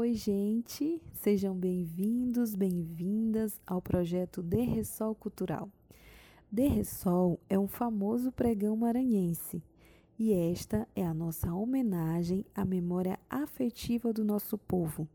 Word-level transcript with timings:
Oi, 0.00 0.14
gente! 0.14 0.98
Sejam 1.12 1.54
bem-vindos, 1.54 2.54
bem-vindas 2.54 3.60
ao 3.66 3.82
projeto 3.82 4.42
De 4.42 4.62
Ressol 4.62 5.14
Cultural. 5.14 5.68
De 6.50 6.66
Ressol 6.66 7.38
é 7.50 7.58
um 7.58 7.68
famoso 7.68 8.32
pregão 8.32 8.74
maranhense 8.74 9.62
e 10.18 10.32
esta 10.32 10.88
é 10.96 11.04
a 11.04 11.12
nossa 11.12 11.52
homenagem 11.52 12.46
à 12.54 12.64
memória 12.64 13.18
afetiva 13.28 14.10
do 14.10 14.24
nosso 14.24 14.56
povo. 14.56 15.06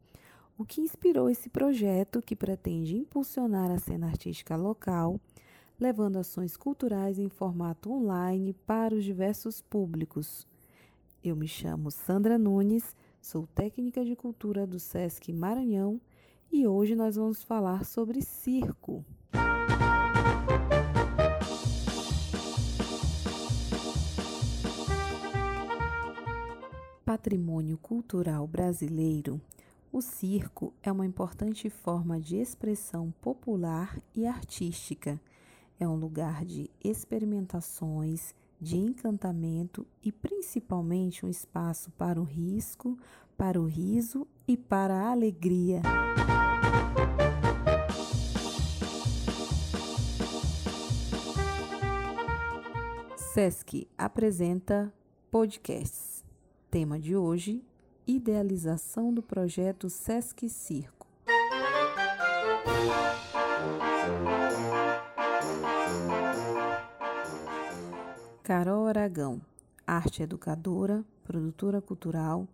O 0.56 0.64
que 0.64 0.82
inspirou 0.82 1.32
esse 1.32 1.50
projeto 1.50 2.22
que 2.22 2.36
pretende 2.36 2.96
impulsionar 2.96 3.72
a 3.72 3.80
cena 3.80 4.06
artística 4.06 4.56
local, 4.56 5.20
levando 5.80 6.18
ações 6.18 6.56
culturais 6.56 7.18
em 7.18 7.28
formato 7.28 7.92
online 7.92 8.54
para 8.68 8.94
os 8.94 9.04
diversos 9.04 9.62
públicos. 9.62 10.46
Eu 11.24 11.36
me 11.36 11.48
chamo 11.48 11.90
Sandra 11.90 12.38
Nunes, 12.38 12.96
sou 13.26 13.48
técnica 13.48 14.06
de 14.06 14.16
cultura 14.16 14.68
do 14.68 14.80
SESC 14.80 15.34
Maranhão 15.34 16.00
e 16.52 16.68
hoje 16.68 16.94
nós 16.94 17.16
vamos 17.16 17.42
falar 17.42 17.84
sobre 17.84 18.22
circo. 18.22 19.04
Patrimônio 27.04 27.80
cultural 27.80 28.46
brasileiro, 28.46 29.42
o 29.92 30.04
circo 30.04 30.72
é 30.84 30.92
uma 30.92 31.08
importante 31.08 31.68
forma 31.68 32.20
de 32.20 32.36
expressão 32.36 33.12
popular 33.24 34.00
e 34.14 34.28
artística. 34.28 35.20
É 35.80 35.88
um 35.88 35.96
lugar 35.96 36.46
de 36.46 36.70
experimentações, 36.84 38.36
de 38.60 38.78
encantamento 38.78 39.86
e 40.02 40.12
principalmente 40.12 41.26
um 41.26 41.30
espaço 41.30 41.92
para 41.92 42.20
o 42.20 42.24
risco, 42.24 42.98
para 43.38 43.60
o 43.60 43.66
riso 43.66 44.28
e 44.48 44.56
para 44.56 44.94
a 44.94 45.12
alegria. 45.12 45.82
SESC 53.36 53.86
apresenta 53.98 54.94
podcasts. 55.30 56.24
Tema 56.72 56.98
de 56.98 57.18
hoje: 57.18 57.62
Idealização 58.08 59.14
do 59.14 59.22
projeto 59.22 59.90
Sesc 59.90 60.48
Circo. 60.48 60.95
Aragão, 69.16 69.40
arte 69.88 70.24
educadora, 70.24 71.02
produtora 71.24 71.80
cultural, 71.80 72.46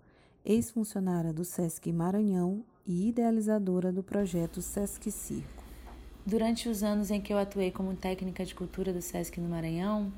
ex-funcionária 0.46 1.34
do 1.34 1.44
Sesc 1.44 1.92
Maranhão 1.92 2.64
e 2.86 3.08
idealizadora 3.08 3.92
do 3.92 4.04
projeto 4.04 4.62
Sesc 4.62 5.10
Circo. 5.10 5.64
Durante 6.24 6.70
os 6.70 6.84
anos 6.84 7.10
em 7.10 7.20
que 7.20 7.34
eu 7.34 7.40
atuei 7.40 7.72
como 7.72 7.96
técnica 7.96 8.46
de 8.46 8.54
cultura 8.54 8.94
do 8.94 9.02
Sesc 9.02 9.42
no 9.42 9.50
Maranhão, 9.50 10.14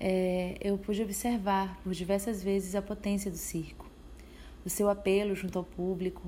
é, 0.00 0.58
eu 0.60 0.76
pude 0.76 1.04
observar 1.04 1.80
por 1.84 1.94
diversas 1.94 2.42
vezes 2.42 2.74
a 2.74 2.82
potência 2.82 3.30
do 3.30 3.36
circo, 3.36 3.86
o 4.64 4.68
seu 4.68 4.90
apelo 4.90 5.36
junto 5.36 5.56
ao 5.56 5.64
público, 5.64 6.26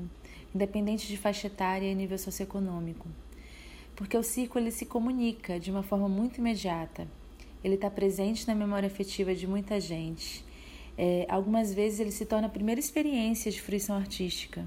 independente 0.55 1.09
de 1.09 1.17
faixa 1.17 1.49
etária 1.49 1.91
e 1.91 1.95
nível 1.97 2.17
socioeconômico. 2.17 3.09
Porque 3.97 4.17
o 4.17 4.23
circo 4.23 4.57
ele 4.57 4.71
se 4.71 4.87
comunica 4.87 5.59
de 5.59 5.73
uma 5.73 5.83
forma 5.83 6.09
muito 6.09 6.39
imediata. 6.39 7.09
Ele 7.63 7.75
está 7.75 7.91
presente 7.91 8.47
na 8.47 8.55
memória 8.55 8.87
afetiva 8.87 9.35
de 9.35 9.47
muita 9.47 9.81
gente. 9.81 10.45
É, 10.97 11.27
algumas 11.29 11.73
vezes 11.73 12.01
ele 12.01 12.11
se 12.11 12.27
torna 12.27 12.47
a 12.47 12.51
primeira 12.51 12.81
experiência 12.81 13.51
de 13.51 13.61
fruição 13.61 13.97
artística. 13.97 14.67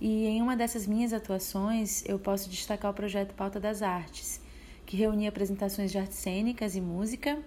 E 0.00 0.26
em 0.26 0.42
uma 0.42 0.56
dessas 0.56 0.86
minhas 0.86 1.12
atuações, 1.12 2.04
eu 2.06 2.18
posso 2.18 2.50
destacar 2.50 2.90
o 2.90 2.94
projeto 2.94 3.34
Pauta 3.34 3.58
das 3.58 3.80
Artes, 3.80 4.40
que 4.84 4.96
reunia 4.96 5.28
apresentações 5.28 5.90
de 5.92 5.98
artes 5.98 6.18
cênicas 6.18 6.76
e 6.76 6.80
música 6.80 7.38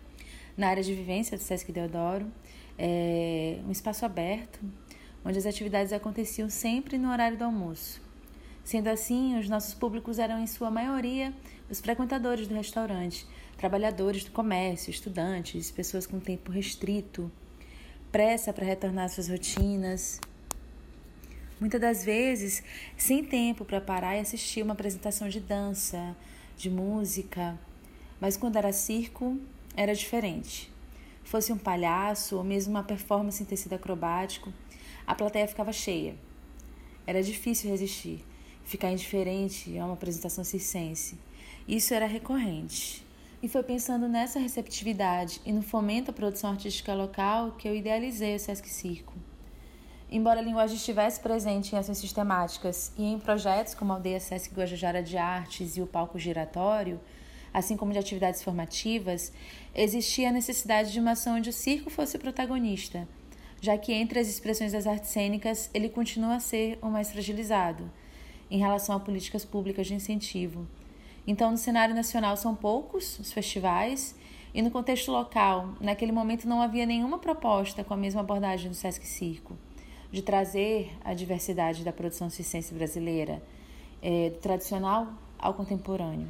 na 0.58 0.70
área 0.70 0.82
de 0.82 0.94
vivência 0.94 1.38
do 1.38 1.44
Sesc 1.44 1.72
Deodoro, 1.72 2.26
é 2.80 3.60
um 3.68 3.72
espaço 3.72 4.06
aberto, 4.06 4.60
onde 5.24 5.38
as 5.38 5.46
atividades 5.46 5.94
aconteciam 5.94 6.50
sempre 6.50 6.98
no 6.98 7.12
horário 7.12 7.38
do 7.38 7.44
almoço. 7.44 8.02
Sendo 8.64 8.88
assim, 8.88 9.38
os 9.40 9.48
nossos 9.48 9.74
públicos 9.74 10.20
eram, 10.20 10.40
em 10.40 10.48
sua 10.48 10.70
maioria, 10.70 11.34
os 11.70 11.80
frequentadores 11.80 12.48
do 12.48 12.56
restaurante, 12.56 13.26
trabalhadores 13.58 14.24
do 14.24 14.32
comércio, 14.32 14.92
estudantes, 14.92 15.72
pessoas 15.72 16.06
com 16.06 16.20
tempo 16.20 16.52
restrito, 16.52 17.32
pressa 18.12 18.54
para 18.54 18.66
retornar 18.66 19.06
às 19.06 19.14
suas 19.14 19.28
rotinas. 19.28 20.22
Muitas 21.60 21.82
das 21.82 22.06
vezes, 22.06 22.64
sem 22.96 23.24
tempo 23.24 23.66
para 23.66 23.82
parar 23.82 24.16
e 24.16 24.20
assistir 24.20 24.62
uma 24.62 24.74
apresentação 24.74 25.28
de 25.28 25.40
dança, 25.40 26.16
de 26.56 26.70
música. 26.70 27.60
Mas 28.22 28.38
quando 28.38 28.58
era 28.58 28.72
circo, 28.72 29.40
era 29.76 29.94
diferente. 29.94 30.72
Fosse 31.24 31.52
um 31.52 31.58
palhaço 31.58 32.38
ou 32.38 32.44
mesmo 32.44 32.72
uma 32.72 32.84
performance 32.84 33.42
em 33.42 33.46
tecido 33.46 33.74
acrobático, 33.74 34.54
a 35.06 35.16
plateia 35.16 35.48
ficava 35.48 35.74
cheia. 35.74 36.16
Era 37.08 37.24
difícil 37.24 37.72
resistir, 37.72 38.24
ficar 38.64 38.92
indiferente 38.92 39.78
a 39.80 39.86
uma 39.86 39.96
apresentação 39.96 40.44
circense. 40.44 41.18
Isso 41.68 41.94
era 41.94 42.06
recorrente. 42.06 43.07
E 43.48 43.50
foi 43.50 43.64
pensando 43.64 44.10
nessa 44.10 44.40
receptividade 44.40 45.40
e 45.46 45.54
no 45.54 45.62
fomento 45.62 46.12
à 46.12 46.14
produção 46.14 46.50
artística 46.50 46.94
local 46.94 47.54
que 47.54 47.66
eu 47.66 47.74
idealizei 47.74 48.36
o 48.36 48.40
Sesc 48.42 48.68
Circo. 48.68 49.14
Embora 50.12 50.42
a 50.42 50.44
linguagem 50.44 50.76
estivesse 50.76 51.22
presente 51.22 51.74
em 51.74 51.78
ações 51.78 51.98
sistemáticas 51.98 52.92
e 52.98 53.06
em 53.06 53.18
projetos 53.18 53.74
como 53.74 53.94
a 53.94 53.96
Aldeia 53.96 54.20
Sesc 54.20 54.54
Guajajara 54.54 55.02
de 55.02 55.18
Artes 55.18 55.78
e 55.78 55.82
o 55.82 55.88
Palco 55.88 56.20
Giratório, 56.20 57.00
assim 57.54 57.78
como 57.78 57.94
de 57.94 57.98
atividades 57.98 58.44
formativas, 58.44 59.32
existia 59.74 60.28
a 60.28 60.34
necessidade 60.34 60.92
de 60.92 61.00
uma 61.00 61.12
ação 61.12 61.38
onde 61.38 61.50
o 61.50 61.54
circo 61.54 61.90
fosse 61.90 62.18
o 62.18 62.20
protagonista, 62.20 63.08
já 63.62 63.78
que 63.78 63.94
entre 63.94 64.20
as 64.20 64.28
expressões 64.28 64.74
das 64.74 64.86
artes 64.86 65.12
cênicas 65.12 65.70
ele 65.74 65.88
continua 65.88 66.36
a 66.36 66.42
ser 66.42 66.78
o 66.82 66.88
mais 66.88 67.14
fragilizado 67.14 67.90
em 68.52 68.60
relação 68.60 68.94
a 68.94 69.00
políticas 69.00 69.46
públicas 69.46 69.88
de 69.88 69.94
incentivo. 69.94 70.68
Então, 71.28 71.52
no 71.52 71.58
cenário 71.58 71.94
nacional 71.94 72.38
são 72.38 72.56
poucos 72.56 73.20
os 73.20 73.34
festivais 73.34 74.16
e 74.54 74.62
no 74.62 74.72
contexto 74.72 75.12
local, 75.12 75.76
naquele 75.82 76.14
momento 76.14 76.48
não 76.48 76.62
havia 76.62 76.86
nenhuma 76.86 77.20
proposta 77.20 77.84
com 77.84 77.94
a 77.94 77.98
mesma 77.98 78.22
abordagem 78.22 78.72
do 78.72 78.76
Sesc 78.76 79.06
Circo, 79.06 79.58
de 80.10 80.22
trazer 80.22 80.90
a 81.04 81.14
diversidade 81.14 81.84
da 81.84 81.92
produção 81.92 82.30
circense 82.30 82.74
brasileira, 82.74 83.44
é, 84.02 84.30
do 84.30 84.38
tradicional 84.38 85.10
ao 85.38 85.54
contemporâneo. 85.54 86.30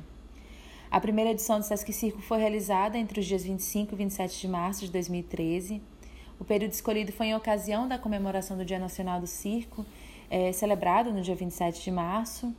A 0.90 1.00
primeira 1.00 1.30
edição 1.30 1.60
do 1.60 1.66
Sesc 1.66 1.94
Circo 1.94 2.22
foi 2.22 2.40
realizada 2.40 2.98
entre 2.98 3.20
os 3.20 3.26
dias 3.26 3.44
25 3.44 3.94
e 3.94 3.98
27 3.98 4.42
de 4.42 4.48
março 4.48 4.86
de 4.86 4.92
2013. 4.92 5.80
O 6.40 6.44
período 6.44 6.72
escolhido 6.72 7.12
foi 7.12 7.28
em 7.28 7.36
ocasião 7.36 7.88
da 7.88 8.00
comemoração 8.00 8.58
do 8.58 8.66
Dia 8.66 8.80
Nacional 8.80 9.20
do 9.20 9.28
Circo, 9.28 9.86
é, 10.30 10.52
celebrado 10.52 11.14
no 11.14 11.22
dia 11.22 11.36
27 11.36 11.84
de 11.84 11.92
março, 11.92 12.54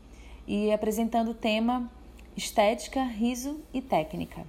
e 0.47 0.72
apresentando 0.72 1.32
o 1.32 1.34
tema 1.34 1.91
Estética, 2.38 3.03
Riso 3.03 3.60
e 3.75 3.82
Técnica. 3.82 4.47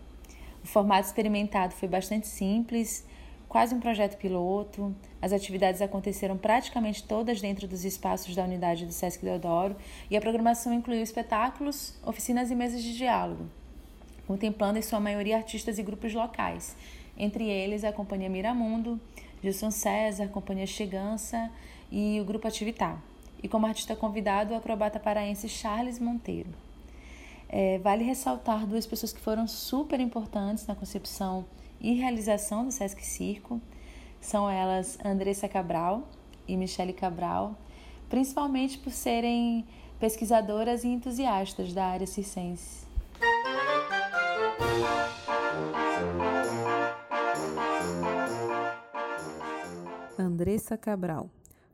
O 0.63 0.67
formato 0.67 1.07
experimentado 1.07 1.73
foi 1.73 1.89
bastante 1.89 2.27
simples, 2.27 3.05
quase 3.47 3.75
um 3.75 3.79
projeto 3.79 4.17
piloto. 4.17 4.95
As 5.22 5.33
atividades 5.33 5.81
aconteceram 5.81 6.38
praticamente 6.38 7.03
todas 7.03 7.41
dentro 7.41 7.67
dos 7.67 7.83
espaços 7.83 8.35
da 8.35 8.44
unidade 8.44 8.85
do 8.85 8.94
Sesc 8.94 9.25
Deodoro 9.25 9.75
e 10.09 10.16
a 10.16 10.22
programação 10.22 10.72
incluiu 10.72 11.01
espetáculos, 11.01 11.95
oficinas 12.05 12.51
e 12.51 12.55
mesas 12.55 12.81
de 12.81 12.95
diálogo 12.95 13.50
contemplando 14.29 14.77
em 14.77 14.83
sua 14.83 15.00
maioria 15.00 15.38
artistas 15.38 15.79
e 15.79 15.83
grupos 15.83 16.13
locais, 16.13 16.75
entre 17.17 17.50
eles 17.50 17.83
a 17.83 17.91
Companhia 17.91 18.29
Miramundo, 18.29 19.01
Gilson 19.41 19.71
César, 19.71 20.27
Companhia 20.27 20.68
Chegança 20.68 21.50
e 21.91 22.21
o 22.21 22.25
Grupo 22.25 22.47
Ativitar. 22.47 23.01
E 23.41 23.47
como 23.47 23.65
artista 23.65 23.95
convidado, 23.95 24.53
o 24.53 24.56
acrobata 24.56 25.00
paraense 25.00 25.50
Charles 25.50 25.97
Monteiro. 25.97 26.69
É, 27.51 27.80
vale 27.80 28.04
ressaltar 28.04 28.68
duas 28.68 28.86
pessoas 28.86 29.12
que 29.12 29.19
foram 29.19 29.48
super 29.48 30.00
importantes 30.00 30.68
na 30.68 30.75
concepção 30.75 31.46
e 31.81 31.94
realização 31.94 32.63
do 32.63 32.72
Sesc 32.72 33.04
Circo. 33.04 33.60
São 34.22 34.48
elas 34.48 35.00
Andressa 35.04 35.50
Cabral 35.50 36.07
e 36.48 36.56
Michele 36.56 36.94
Cabral, 36.94 37.56
principalmente 38.07 38.78
por 38.78 38.92
serem 38.92 39.66
pesquisadoras 40.00 40.84
e 40.84 40.90
entusiastas 40.90 41.74
da 41.74 41.86
área 41.86 42.06
circense. 42.06 42.88
Andressa 50.18 50.78
Cabral, 50.78 51.30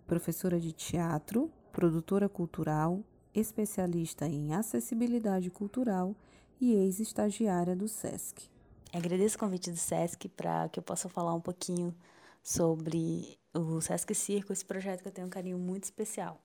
professora 0.07 0.59
de 0.59 0.71
teatro, 0.71 1.51
produtora 1.73 2.29
cultural, 2.29 3.03
especialista 3.39 4.27
em 4.27 4.53
acessibilidade 4.53 5.49
cultural 5.49 6.15
e 6.59 6.73
ex-estagiária 6.73 7.75
do 7.75 7.87
SESC. 7.87 8.49
Agradeço 8.93 9.35
o 9.35 9.39
convite 9.39 9.71
do 9.71 9.77
SESC 9.77 10.29
para 10.29 10.69
que 10.69 10.79
eu 10.79 10.83
possa 10.83 11.09
falar 11.09 11.33
um 11.33 11.41
pouquinho 11.41 11.93
sobre 12.41 13.37
o 13.53 13.81
SESC 13.81 14.13
Circo, 14.13 14.53
esse 14.53 14.63
projeto 14.63 15.01
que 15.01 15.07
eu 15.07 15.11
tenho 15.11 15.27
um 15.27 15.29
carinho 15.29 15.57
muito 15.57 15.83
especial. 15.83 16.41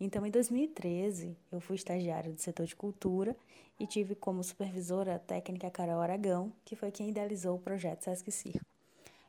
Então, 0.00 0.24
em 0.24 0.30
2013, 0.30 1.36
eu 1.50 1.60
fui 1.60 1.74
estagiária 1.74 2.32
do 2.32 2.40
setor 2.40 2.66
de 2.66 2.76
cultura 2.76 3.36
e 3.80 3.86
tive 3.86 4.14
como 4.14 4.44
supervisora 4.44 5.16
a 5.16 5.18
técnica 5.18 5.70
Carol 5.70 6.00
Aragão, 6.00 6.52
que 6.64 6.76
foi 6.76 6.92
quem 6.92 7.08
idealizou 7.08 7.56
o 7.56 7.60
projeto 7.60 8.04
Sesc 8.04 8.30
Circo. 8.30 8.64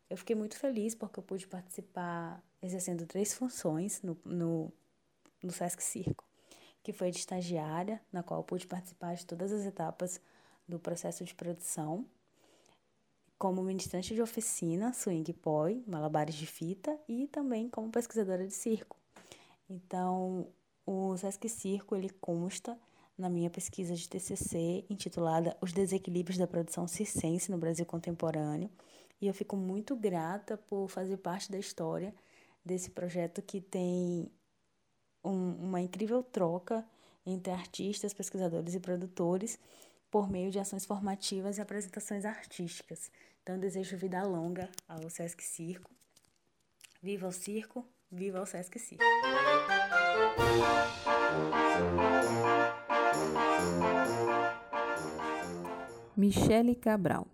Eu 0.10 0.18
fiquei 0.18 0.36
muito 0.36 0.58
feliz 0.58 0.94
porque 0.94 1.20
eu 1.20 1.24
pude 1.24 1.48
participar 1.48 2.44
exercendo 2.62 3.06
três 3.06 3.34
funções 3.34 4.02
no, 4.02 4.18
no, 4.26 4.72
no 5.42 5.52
Sesc 5.52 5.82
Circo, 5.82 6.24
que 6.84 6.94
foi 6.94 7.12
de 7.12 7.18
estagiária, 7.18 8.02
na 8.12 8.24
qual 8.24 8.44
pude 8.44 8.68
participar 8.68 9.16
de 9.16 9.26
todas 9.26 9.52
as 9.52 9.66
etapas 9.66 10.22
do 10.68 10.80
processo 10.80 11.24
de 11.24 11.34
produção, 11.34 12.06
como 13.38 13.64
ministrante 13.64 14.14
de 14.14 14.22
oficina, 14.22 14.94
swing 14.94 15.32
poi, 15.34 15.84
malabares 15.88 16.36
de 16.36 16.46
fita 16.46 17.00
e 17.08 17.28
também 17.28 17.70
como 17.70 17.90
pesquisadora 17.90 18.46
de 18.46 18.54
circo. 18.54 18.98
Então, 19.70 20.48
o 20.86 21.16
Sesc 21.16 21.48
Circo, 21.48 21.96
ele 21.96 22.10
consta 22.10 22.78
na 23.18 23.30
minha 23.30 23.50
pesquisa 23.50 23.96
de 23.96 24.10
TCC, 24.10 24.86
intitulada 24.90 25.56
Os 25.62 25.72
Desequilíbrios 25.72 26.38
da 26.38 26.48
Produção 26.48 26.88
Circense 26.88 27.52
no 27.52 27.58
Brasil 27.58 27.86
Contemporâneo, 27.86 28.70
e 29.22 29.28
eu 29.28 29.34
fico 29.34 29.56
muito 29.56 29.96
grata 29.96 30.58
por 30.58 30.88
fazer 30.90 31.18
parte 31.18 31.52
da 31.52 31.58
história 31.58 32.14
desse 32.64 32.90
projeto 32.90 33.42
que 33.42 33.60
tem 33.60 34.32
um, 35.24 35.54
uma 35.56 35.82
incrível 35.82 36.24
troca 36.24 36.86
entre 37.26 37.52
artistas, 37.52 38.14
pesquisadores 38.14 38.74
e 38.74 38.80
produtores 38.80 39.60
por 40.10 40.30
meio 40.30 40.50
de 40.52 40.60
ações 40.60 40.86
formativas 40.86 41.58
e 41.58 41.62
apresentações 41.62 42.26
artísticas. 42.26 43.12
Então, 43.44 43.60
desejo 43.60 43.98
vida 43.98 44.24
longa 44.24 44.70
ao 44.88 45.10
Sesc 45.10 45.44
Circo. 45.44 45.92
Viva 47.02 47.28
o 47.28 47.32
circo, 47.32 47.86
viva 48.12 48.42
o 48.42 48.46
Sesc 48.46 48.80
Circo. 48.80 49.04
Michele 56.18 56.76
Cabral 56.76 57.28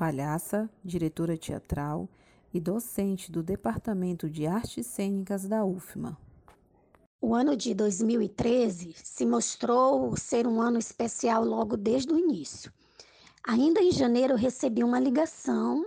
palhaça, 0.00 0.66
diretora 0.82 1.36
teatral 1.36 2.08
e 2.54 2.58
docente 2.58 3.30
do 3.30 3.42
Departamento 3.42 4.30
de 4.30 4.46
Artes 4.46 4.86
Cênicas 4.86 5.46
da 5.46 5.62
UFMA. 5.62 6.16
O 7.22 7.34
ano 7.34 7.54
de 7.54 7.74
2013 7.74 8.94
se 9.04 9.26
mostrou 9.26 10.16
ser 10.16 10.46
um 10.46 10.58
ano 10.58 10.78
especial 10.78 11.44
logo 11.44 11.76
desde 11.76 12.10
o 12.14 12.18
início. 12.18 12.72
Ainda 13.46 13.82
em 13.82 13.92
janeiro, 13.92 14.34
recebi 14.36 14.82
uma 14.82 14.98
ligação 14.98 15.84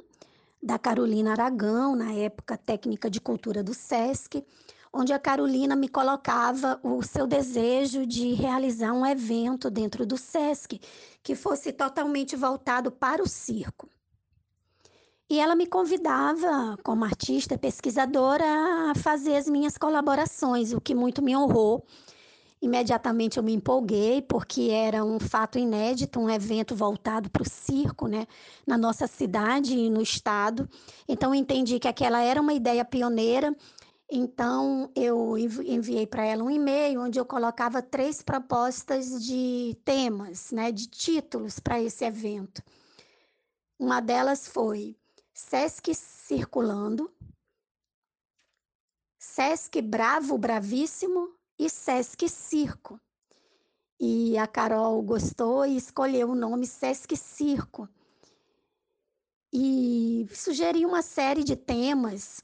da 0.62 0.78
Carolina 0.78 1.32
Aragão, 1.32 1.96
na 1.96 2.14
época 2.14 2.56
técnica 2.56 3.10
de 3.10 3.20
cultura 3.20 3.64
do 3.64 3.74
SESC, 3.74 4.46
onde 4.94 5.12
a 5.12 5.18
Carolina 5.18 5.76
me 5.76 5.90
colocava 5.90 6.80
o 6.84 7.02
seu 7.02 7.26
desejo 7.26 8.06
de 8.06 8.34
realizar 8.34 8.94
um 8.94 9.04
evento 9.04 9.72
dentro 9.72 10.06
do 10.06 10.18
SESC 10.18 10.80
que 11.24 11.34
fosse 11.34 11.74
totalmente 11.74 12.36
voltado 12.36 12.92
para 12.92 13.24
o 13.24 13.28
circo. 13.28 13.90
E 15.34 15.40
ela 15.40 15.56
me 15.56 15.66
convidava, 15.66 16.78
como 16.84 17.04
artista, 17.04 17.58
pesquisadora, 17.58 18.46
a 18.92 18.94
fazer 18.94 19.36
as 19.36 19.50
minhas 19.50 19.80
colaborações, 19.80 20.74
o 20.74 20.80
que 20.80 20.94
muito 20.94 21.24
me 21.24 21.36
honrou. 21.36 21.84
Imediatamente 22.62 23.38
eu 23.38 23.44
me 23.44 23.52
empolguei, 23.52 24.22
porque 24.22 24.70
era 24.70 25.04
um 25.04 25.20
fato 25.20 25.58
inédito, 25.58 26.20
um 26.20 26.30
evento 26.30 26.76
voltado 26.76 27.32
para 27.32 27.42
o 27.42 27.50
circo, 27.50 28.06
né, 28.06 28.28
na 28.68 28.78
nossa 28.78 29.08
cidade 29.08 29.76
e 29.76 29.90
no 29.90 30.04
estado. 30.04 30.70
Então, 31.08 31.34
entendi 31.34 31.80
que 31.80 31.88
aquela 31.88 32.22
era 32.22 32.40
uma 32.40 32.54
ideia 32.54 32.86
pioneira. 32.86 33.56
Então, 34.12 34.92
eu 34.96 35.36
enviei 35.36 36.06
para 36.06 36.24
ela 36.24 36.44
um 36.44 36.52
e-mail 36.52 37.02
onde 37.02 37.20
eu 37.20 37.26
colocava 37.26 37.82
três 37.82 38.22
propostas 38.22 39.26
de 39.26 39.76
temas, 39.84 40.52
né, 40.52 40.72
de 40.72 40.86
títulos 40.86 41.60
para 41.60 41.82
esse 41.82 42.06
evento. 42.06 42.62
Uma 43.80 44.00
delas 44.00 44.48
foi 44.48 44.96
Sesc 45.34 45.96
Circulando, 45.96 47.12
Sesc 49.18 49.82
Bravo 49.82 50.38
Bravíssimo 50.38 51.34
e 51.58 51.68
Sesc 51.72 52.30
Circo. 52.30 53.00
E 54.00 54.38
a 54.38 54.46
Carol 54.46 55.02
gostou 55.02 55.66
e 55.66 55.76
escolheu 55.76 56.30
o 56.30 56.36
nome 56.36 56.68
Sesc 56.68 57.16
Circo. 57.18 57.90
E 59.52 60.28
sugeriu 60.32 60.88
uma 60.88 61.02
série 61.02 61.44
de 61.44 61.56
temas. 61.56 62.44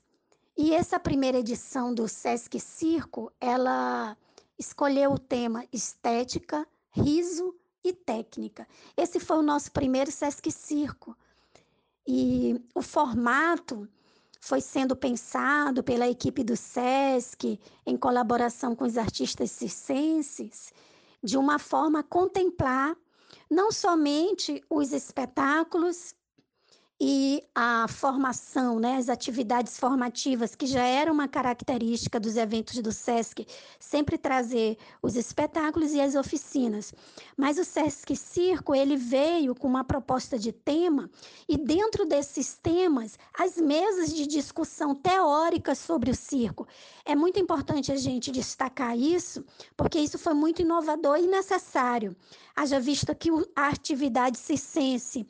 E 0.57 0.73
essa 0.73 0.99
primeira 0.99 1.37
edição 1.37 1.93
do 1.93 2.07
Sesc 2.07 2.59
Circo, 2.59 3.31
ela 3.39 4.17
escolheu 4.57 5.11
o 5.13 5.19
tema 5.19 5.63
estética, 5.71 6.67
riso 6.89 7.55
e 7.83 7.93
técnica. 7.93 8.67
Esse 8.97 9.19
foi 9.19 9.37
o 9.37 9.43
nosso 9.43 9.71
primeiro 9.71 10.11
Sesc 10.11 10.51
Circo. 10.51 11.15
E 12.11 12.59
o 12.73 12.81
formato 12.81 13.87
foi 14.41 14.61
sendo 14.61 14.95
pensado 14.95 15.83
pela 15.83 16.09
equipe 16.09 16.43
do 16.43 16.55
SESC, 16.55 17.59
em 17.85 17.95
colaboração 17.95 18.75
com 18.75 18.83
os 18.83 18.97
artistas 18.97 19.51
circenses, 19.51 20.73
de 21.23 21.37
uma 21.37 21.59
forma 21.59 21.99
a 21.99 22.03
contemplar 22.03 22.97
não 23.47 23.71
somente 23.71 24.59
os 24.67 24.91
espetáculos 24.91 26.15
e 27.01 27.41
a 27.55 27.87
formação, 27.87 28.77
né, 28.77 28.97
as 28.97 29.07
atividades 29.07 29.77
formativas, 29.77 30.53
que 30.53 30.67
já 30.67 30.83
era 30.83 31.09
uma 31.09 31.29
característica 31.29 32.19
dos 32.19 32.35
eventos 32.35 32.77
do 32.81 32.91
SESC, 32.91 33.47
sempre 33.79 34.17
trazer 34.17 34.77
os 35.01 35.15
espetáculos 35.15 35.93
e 35.93 36.01
as 36.01 36.15
oficinas. 36.15 36.93
Mas 37.37 37.57
o 37.57 37.63
SESC 37.63 38.17
Circo, 38.17 38.75
ele 38.75 38.97
veio 38.97 39.55
com 39.55 39.65
uma 39.65 39.83
proposta 39.83 40.37
de 40.37 40.51
tema 40.51 41.09
e 41.47 41.57
dentro 41.57 42.05
desses 42.05 42.57
temas, 42.57 43.17
as 43.33 43.55
mesas 43.55 44.13
de 44.13 44.27
discussão 44.27 44.93
teórica 44.93 45.73
sobre 45.75 46.11
o 46.11 46.15
circo. 46.15 46.67
É 47.05 47.15
muito 47.15 47.39
importante 47.39 47.93
a 47.93 47.95
gente 47.95 48.29
destacar 48.29 48.97
isso, 48.97 49.45
porque 49.77 49.99
isso 49.99 50.19
foi 50.19 50.33
muito 50.33 50.61
inovador 50.61 51.17
e 51.17 51.27
necessário. 51.27 52.13
Haja 52.53 52.77
visto 52.77 53.15
que 53.15 53.29
a 53.55 53.69
atividade 53.69 54.37
circense 54.37 55.25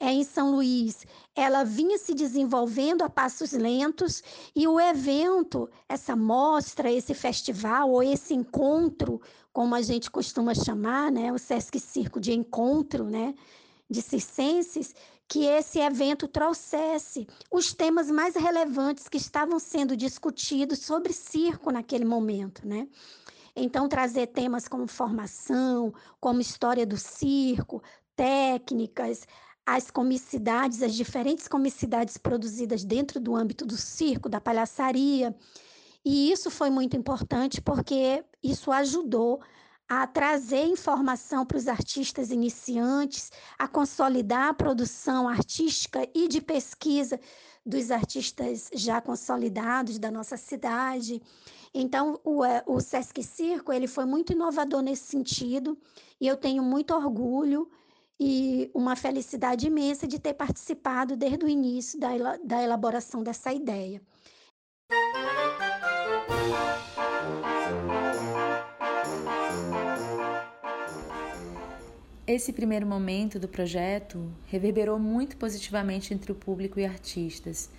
é, 0.00 0.12
em 0.12 0.24
São 0.24 0.50
Luís, 0.50 1.06
ela 1.34 1.64
vinha 1.64 1.98
se 1.98 2.14
desenvolvendo 2.14 3.02
a 3.02 3.10
passos 3.10 3.52
lentos 3.52 4.22
e 4.54 4.66
o 4.66 4.80
evento, 4.80 5.68
essa 5.88 6.16
mostra, 6.16 6.90
esse 6.90 7.14
festival 7.14 7.90
ou 7.90 8.02
esse 8.02 8.34
encontro, 8.34 9.20
como 9.52 9.74
a 9.74 9.82
gente 9.82 10.10
costuma 10.10 10.54
chamar, 10.54 11.12
né, 11.12 11.32
o 11.32 11.38
Sesc 11.38 11.78
Circo 11.78 12.20
de 12.20 12.32
Encontro, 12.32 13.04
né, 13.04 13.34
de 13.88 14.02
circenses, 14.02 14.94
que 15.28 15.44
esse 15.46 15.78
evento 15.78 16.28
trouxesse 16.28 17.26
os 17.50 17.72
temas 17.72 18.10
mais 18.10 18.34
relevantes 18.34 19.08
que 19.08 19.16
estavam 19.16 19.58
sendo 19.58 19.96
discutidos 19.96 20.80
sobre 20.80 21.12
circo 21.12 21.70
naquele 21.70 22.04
momento, 22.04 22.66
né? 22.66 22.86
Então, 23.56 23.88
trazer 23.88 24.26
temas 24.26 24.66
como 24.66 24.86
formação, 24.86 25.94
como 26.20 26.40
história 26.40 26.84
do 26.84 26.96
circo, 26.96 27.82
técnicas, 28.16 29.26
as 29.66 29.90
comicidades, 29.90 30.82
as 30.82 30.94
diferentes 30.94 31.48
comicidades 31.48 32.16
produzidas 32.16 32.84
dentro 32.84 33.18
do 33.18 33.34
âmbito 33.34 33.64
do 33.64 33.76
circo, 33.76 34.28
da 34.28 34.40
palhaçaria. 34.40 35.34
E 36.04 36.30
isso 36.30 36.50
foi 36.50 36.68
muito 36.68 36.96
importante 36.96 37.60
porque 37.62 38.22
isso 38.42 38.70
ajudou 38.70 39.40
a 39.88 40.06
trazer 40.06 40.64
informação 40.64 41.44
para 41.44 41.58
os 41.58 41.68
artistas 41.68 42.30
iniciantes, 42.30 43.30
a 43.58 43.68
consolidar 43.68 44.48
a 44.48 44.54
produção 44.54 45.28
artística 45.28 46.08
e 46.14 46.26
de 46.26 46.40
pesquisa 46.40 47.20
dos 47.64 47.90
artistas 47.90 48.70
já 48.74 49.00
consolidados 49.00 49.98
da 49.98 50.10
nossa 50.10 50.36
cidade. 50.36 51.22
Então, 51.72 52.20
o, 52.24 52.44
é, 52.44 52.62
o 52.66 52.80
Sesc 52.80 53.22
Circo 53.22 53.72
ele 53.72 53.86
foi 53.86 54.04
muito 54.04 54.32
inovador 54.32 54.82
nesse 54.82 55.04
sentido 55.04 55.76
e 56.20 56.26
eu 56.26 56.36
tenho 56.36 56.62
muito 56.62 56.94
orgulho 56.94 57.70
e 58.20 58.70
uma 58.74 58.96
felicidade 58.96 59.66
imensa 59.66 60.06
de 60.06 60.18
ter 60.18 60.34
participado 60.34 61.16
desde 61.16 61.44
o 61.44 61.48
início 61.48 61.98
da, 61.98 62.36
da 62.44 62.62
elaboração 62.62 63.22
dessa 63.22 63.52
ideia. 63.52 64.00
Esse 72.26 72.54
primeiro 72.54 72.86
momento 72.86 73.38
do 73.38 73.46
projeto 73.46 74.32
reverberou 74.46 74.98
muito 74.98 75.36
positivamente 75.36 76.14
entre 76.14 76.32
o 76.32 76.34
público 76.34 76.80
e 76.80 76.86
artistas. 76.86 77.70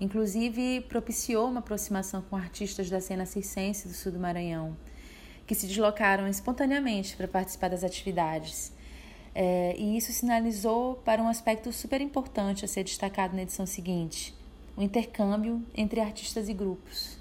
Inclusive, 0.00 0.82
propiciou 0.82 1.48
uma 1.48 1.58
aproximação 1.58 2.22
com 2.22 2.36
artistas 2.36 2.88
da 2.88 3.00
cena 3.00 3.26
circense 3.26 3.88
do 3.88 3.94
sul 3.94 4.12
do 4.12 4.20
Maranhão, 4.20 4.76
que 5.44 5.54
se 5.54 5.66
deslocaram 5.66 6.28
espontaneamente 6.28 7.16
para 7.16 7.26
participar 7.26 7.70
das 7.70 7.82
atividades. 7.82 8.72
É, 9.40 9.76
e 9.78 9.96
isso 9.96 10.12
sinalizou 10.12 10.96
para 11.04 11.22
um 11.22 11.28
aspecto 11.28 11.72
super 11.72 12.00
importante 12.00 12.64
a 12.64 12.68
ser 12.68 12.82
destacado 12.82 13.36
na 13.36 13.42
edição 13.42 13.64
seguinte: 13.66 14.34
o 14.76 14.82
intercâmbio 14.82 15.64
entre 15.76 16.00
artistas 16.00 16.48
e 16.48 16.52
grupos. 16.52 17.16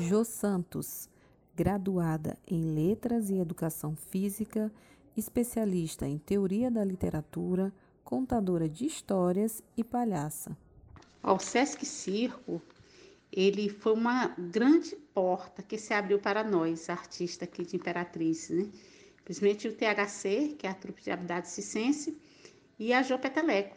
Jo 0.00 0.24
Santos, 0.24 1.08
graduada 1.54 2.36
em 2.44 2.60
Letras 2.60 3.30
e 3.30 3.38
Educação 3.38 3.94
Física, 3.94 4.68
especialista 5.16 6.08
em 6.08 6.18
Teoria 6.18 6.72
da 6.72 6.84
Literatura, 6.84 7.72
contadora 8.02 8.68
de 8.68 8.86
histórias 8.86 9.62
e 9.76 9.84
palhaça. 9.84 10.56
O 11.22 11.38
Sesc 11.38 11.86
Circo, 11.86 12.60
ele 13.32 13.68
foi 13.68 13.92
uma 13.92 14.28
grande 14.38 14.96
porta 15.12 15.62
que 15.62 15.78
se 15.78 15.92
abriu 15.92 16.18
para 16.18 16.42
nós, 16.42 16.88
artistas 16.88 17.48
aqui 17.48 17.64
de 17.64 17.76
Imperatriz, 17.76 18.48
né? 18.50 18.68
Principalmente 19.24 19.68
o 19.68 19.72
THC, 19.72 20.54
que 20.58 20.66
é 20.66 20.70
a 20.70 20.74
trupe 20.74 21.02
de 21.02 21.10
habilidade 21.10 21.48
cicense, 21.48 22.16
e 22.78 22.92
a 22.92 23.02
Jô 23.02 23.18
Peteleco. 23.18 23.76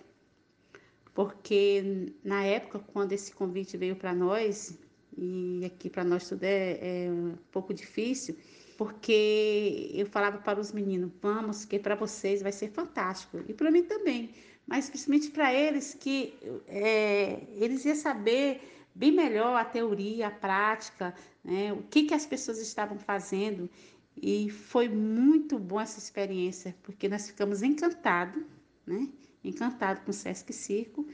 Porque 1.14 2.14
na 2.24 2.44
época, 2.46 2.80
quando 2.80 3.12
esse 3.12 3.34
convite 3.34 3.76
veio 3.76 3.96
para 3.98 4.14
nós, 4.14 4.78
e 5.18 5.64
aqui 5.66 5.90
para 5.90 6.06
nós 6.06 6.30
tudo 6.30 6.44
é, 6.44 7.06
é 7.06 7.12
um 7.12 7.36
pouco 7.52 7.74
difícil, 7.74 8.38
porque 8.78 9.92
eu 9.94 10.06
falava 10.06 10.38
para 10.38 10.60
os 10.60 10.72
meninos, 10.72 11.12
vamos, 11.22 11.66
que 11.66 11.78
para 11.78 11.96
vocês 11.96 12.42
vai 12.42 12.54
ser 12.54 12.70
fantástico, 12.70 13.44
e 13.48 13.54
para 13.54 13.70
mim 13.70 13.84
também, 13.84 14.30
mas 14.66 14.90
principalmente 14.90 15.32
para 15.32 15.54
eles, 15.54 15.94
que 15.94 16.34
é, 16.68 17.42
eles 17.58 17.84
iam 17.84 17.96
saber 17.96 18.62
bem 19.02 19.12
melhor 19.12 19.56
a 19.56 19.66
teoria, 19.66 20.28
a 20.28 20.32
prática, 20.32 21.16
né, 21.44 21.74
o 21.74 21.82
que, 21.82 22.04
que 22.04 22.14
as 22.14 22.24
pessoas 22.24 22.60
estavam 22.60 23.00
fazendo, 23.00 23.68
e 24.16 24.52
foi 24.52 24.88
muito 24.88 25.58
bom 25.58 25.82
essa 25.82 25.98
experiência, 25.98 26.76
porque 26.84 27.10
nós 27.10 27.26
ficamos 27.26 27.64
encantados, 27.64 28.44
né, 28.86 29.10
encantados 29.44 30.04
com 30.04 30.12
o 30.12 30.14
Sesc 30.14 30.54
Circo, 30.54 31.08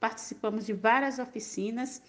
participamos 0.00 0.66
de 0.66 0.72
várias 0.72 1.20
oficinas, 1.20 2.02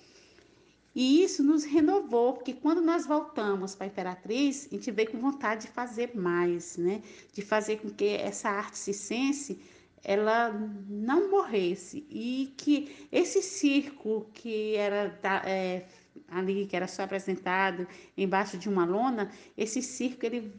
e 0.95 1.24
isso 1.24 1.43
nos 1.43 1.63
renovou, 1.63 2.34
porque 2.34 2.53
quando 2.53 2.81
nós 2.81 3.05
voltamos 3.05 3.75
para 3.75 3.86
a 3.86 3.88
Imperatriz, 3.88 4.67
a 4.72 4.75
gente 4.75 4.89
veio 4.89 5.12
com 5.12 5.19
vontade 5.19 5.67
de 5.67 5.67
fazer 5.67 6.15
mais, 6.15 6.77
né? 6.77 7.01
De 7.34 7.41
fazer 7.41 7.81
com 7.81 7.89
que 7.89 8.15
essa 8.15 8.50
arte 8.50 8.77
circense 8.77 9.60
ela 10.05 10.51
não 10.88 11.31
morresse 11.31 12.05
e 12.09 12.53
que 12.55 13.07
esse 13.12 13.41
circo 13.41 14.29
que 14.33 14.75
era 14.75 15.19
é, 15.45 15.85
ali 16.29 16.67
que 16.67 16.75
era 16.75 16.88
só 16.88 17.03
apresentado 17.03 17.88
embaixo 18.15 18.55
de 18.57 18.69
uma 18.69 18.85
lona, 18.85 19.31
esse 19.57 19.81
circo 19.81 20.25
ele 20.25 20.53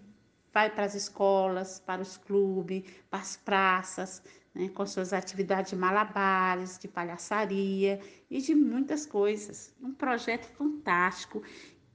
vai 0.53 0.69
para 0.69 0.85
as 0.85 0.95
escolas, 0.95 1.79
para 1.79 2.03
os 2.03 2.17
clubes, 2.17 2.83
para 3.09 3.21
as 3.21 3.37
praças, 3.37 4.23
né, 4.53 4.69
com 4.71 4.85
suas 4.85 5.13
atividades 5.13 5.71
de 5.71 5.77
malabares, 5.77 6.77
de 6.79 6.89
palhaçaria 6.89 8.01
e 8.29 8.41
de 8.41 8.55
muitas 8.55 9.07
coisas. 9.07 9.73
Um 9.81 9.93
projeto 9.93 10.47
fantástico 10.57 11.43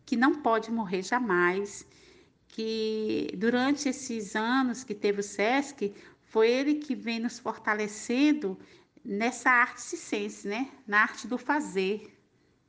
que 0.06 0.16
não 0.16 0.36
pode 0.36 0.72
morrer 0.72 1.02
jamais, 1.02 1.86
que 2.48 3.34
durante 3.38 3.90
esses 3.90 4.36
anos 4.36 4.84
que 4.84 4.94
teve 4.94 5.22
o 5.22 5.24
SESC, 5.24 5.94
foi 6.32 6.50
ele 6.50 6.76
que 6.76 6.96
vem 6.96 7.20
nos 7.20 7.40
fortalecendo 7.40 8.58
nessa 9.04 9.50
arte 9.50 9.82
ciência, 9.82 10.50
né, 10.50 10.72
na 10.88 11.02
arte 11.02 11.28
do 11.28 11.38
fazer, 11.38 12.18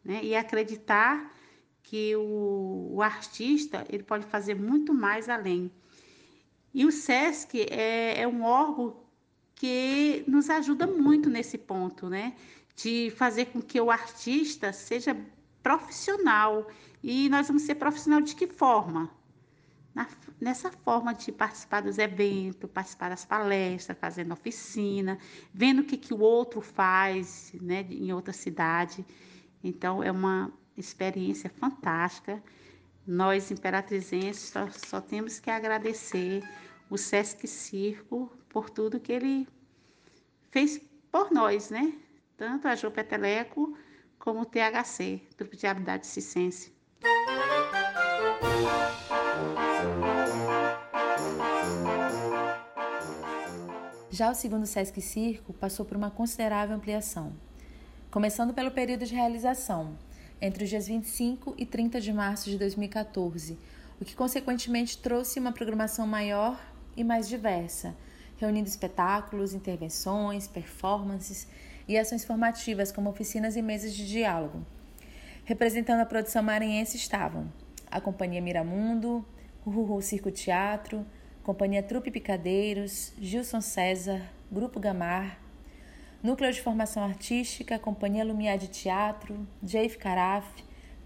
né, 0.04 0.18
e 0.20 0.34
acreditar 0.34 1.32
que 1.80 2.16
o, 2.16 2.90
o 2.94 3.00
artista 3.00 3.86
ele 3.88 4.02
pode 4.02 4.26
fazer 4.26 4.56
muito 4.56 4.92
mais 4.92 5.28
além. 5.28 5.70
E 6.74 6.84
o 6.84 6.90
SESC 6.90 7.68
é, 7.70 8.22
é 8.22 8.26
um 8.26 8.42
órgão 8.42 8.96
que 9.54 10.24
nos 10.26 10.50
ajuda 10.50 10.88
muito 10.88 11.30
nesse 11.30 11.56
ponto, 11.56 12.08
né? 12.08 12.34
De 12.74 13.12
fazer 13.14 13.46
com 13.46 13.62
que 13.62 13.80
o 13.80 13.90
artista 13.90 14.72
seja 14.72 15.16
profissional. 15.62 16.66
E 17.00 17.28
nós 17.28 17.46
vamos 17.46 17.62
ser 17.62 17.76
profissional 17.76 18.22
de 18.22 18.34
que 18.34 18.48
forma? 18.48 19.08
Na, 19.94 20.08
nessa 20.40 20.70
forma 20.70 21.12
de 21.12 21.30
participar 21.30 21.82
dos 21.82 21.98
eventos, 21.98 22.70
participar 22.70 23.10
das 23.10 23.24
palestras, 23.24 23.98
fazendo 23.98 24.32
oficina, 24.32 25.18
vendo 25.52 25.82
o 25.82 25.84
que, 25.84 25.98
que 25.98 26.14
o 26.14 26.20
outro 26.20 26.60
faz 26.62 27.52
né, 27.60 27.86
em 27.90 28.12
outra 28.12 28.32
cidade. 28.32 29.04
Então, 29.62 30.02
é 30.02 30.10
uma 30.10 30.50
experiência 30.76 31.50
fantástica. 31.50 32.42
Nós, 33.06 33.50
imperatrizenses, 33.50 34.50
só, 34.50 34.68
só 34.70 35.00
temos 35.00 35.38
que 35.38 35.50
agradecer 35.50 36.42
o 36.88 36.96
Sesc 36.96 37.46
Circo 37.46 38.30
por 38.48 38.70
tudo 38.70 39.00
que 39.00 39.12
ele 39.12 39.48
fez 40.50 40.80
por 41.10 41.30
nós, 41.30 41.70
né? 41.70 41.92
Tanto 42.36 42.68
a 42.68 42.74
Jô 42.74 42.90
Peteleco 42.90 43.76
como 44.18 44.42
o 44.42 44.46
THC, 44.46 45.22
Grupo 45.36 45.56
de 45.56 45.66
Habilidade 45.66 46.06
Cicense. 46.06 46.72
Já 54.12 54.30
o 54.30 54.34
segundo 54.34 54.66
Sesc 54.66 55.00
Circo 55.00 55.54
passou 55.54 55.86
por 55.86 55.96
uma 55.96 56.10
considerável 56.10 56.76
ampliação, 56.76 57.32
começando 58.10 58.52
pelo 58.52 58.70
período 58.70 59.06
de 59.06 59.14
realização, 59.14 59.96
entre 60.38 60.64
os 60.64 60.68
dias 60.68 60.86
25 60.86 61.54
e 61.56 61.64
30 61.64 61.98
de 61.98 62.12
março 62.12 62.50
de 62.50 62.58
2014, 62.58 63.58
o 63.98 64.04
que 64.04 64.14
consequentemente 64.14 64.98
trouxe 64.98 65.40
uma 65.40 65.50
programação 65.50 66.06
maior 66.06 66.62
e 66.94 67.02
mais 67.02 67.26
diversa, 67.26 67.96
reunindo 68.36 68.68
espetáculos, 68.68 69.54
intervenções, 69.54 70.46
performances 70.46 71.48
e 71.88 71.96
ações 71.96 72.22
formativas 72.22 72.92
como 72.92 73.08
oficinas 73.08 73.56
e 73.56 73.62
mesas 73.62 73.94
de 73.94 74.06
diálogo. 74.06 74.62
Representando 75.46 76.00
a 76.00 76.06
produção 76.06 76.42
maranhense 76.42 76.98
estavam 76.98 77.50
a 77.90 77.98
Companhia 77.98 78.42
Miramundo, 78.42 79.24
o 79.64 80.02
Circo 80.02 80.30
Teatro, 80.30 81.02
Companhia 81.42 81.82
Trupe 81.82 82.08
Picadeiros, 82.08 83.12
Gilson 83.20 83.60
César, 83.60 84.22
Grupo 84.50 84.78
Gamar, 84.78 85.40
Núcleo 86.22 86.52
de 86.52 86.62
Formação 86.62 87.02
Artística, 87.02 87.80
Companhia 87.80 88.24
Lumiar 88.24 88.56
de 88.56 88.68
Teatro, 88.68 89.44
Jeff 89.60 89.98
Caraf, 89.98 90.46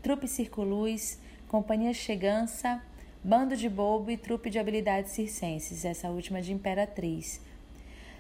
Trupe 0.02 0.28
Circo 0.28 0.62
Luz, 0.62 1.18
Companhia 1.48 1.94
Chegança, 1.94 2.82
Bando 3.24 3.56
de 3.56 3.66
Bobo 3.66 4.10
e 4.10 4.18
Trupe 4.18 4.50
de 4.50 4.58
Habilidades 4.58 5.12
Circenses, 5.12 5.86
essa 5.86 6.10
última 6.10 6.42
de 6.42 6.52
Imperatriz. 6.52 7.40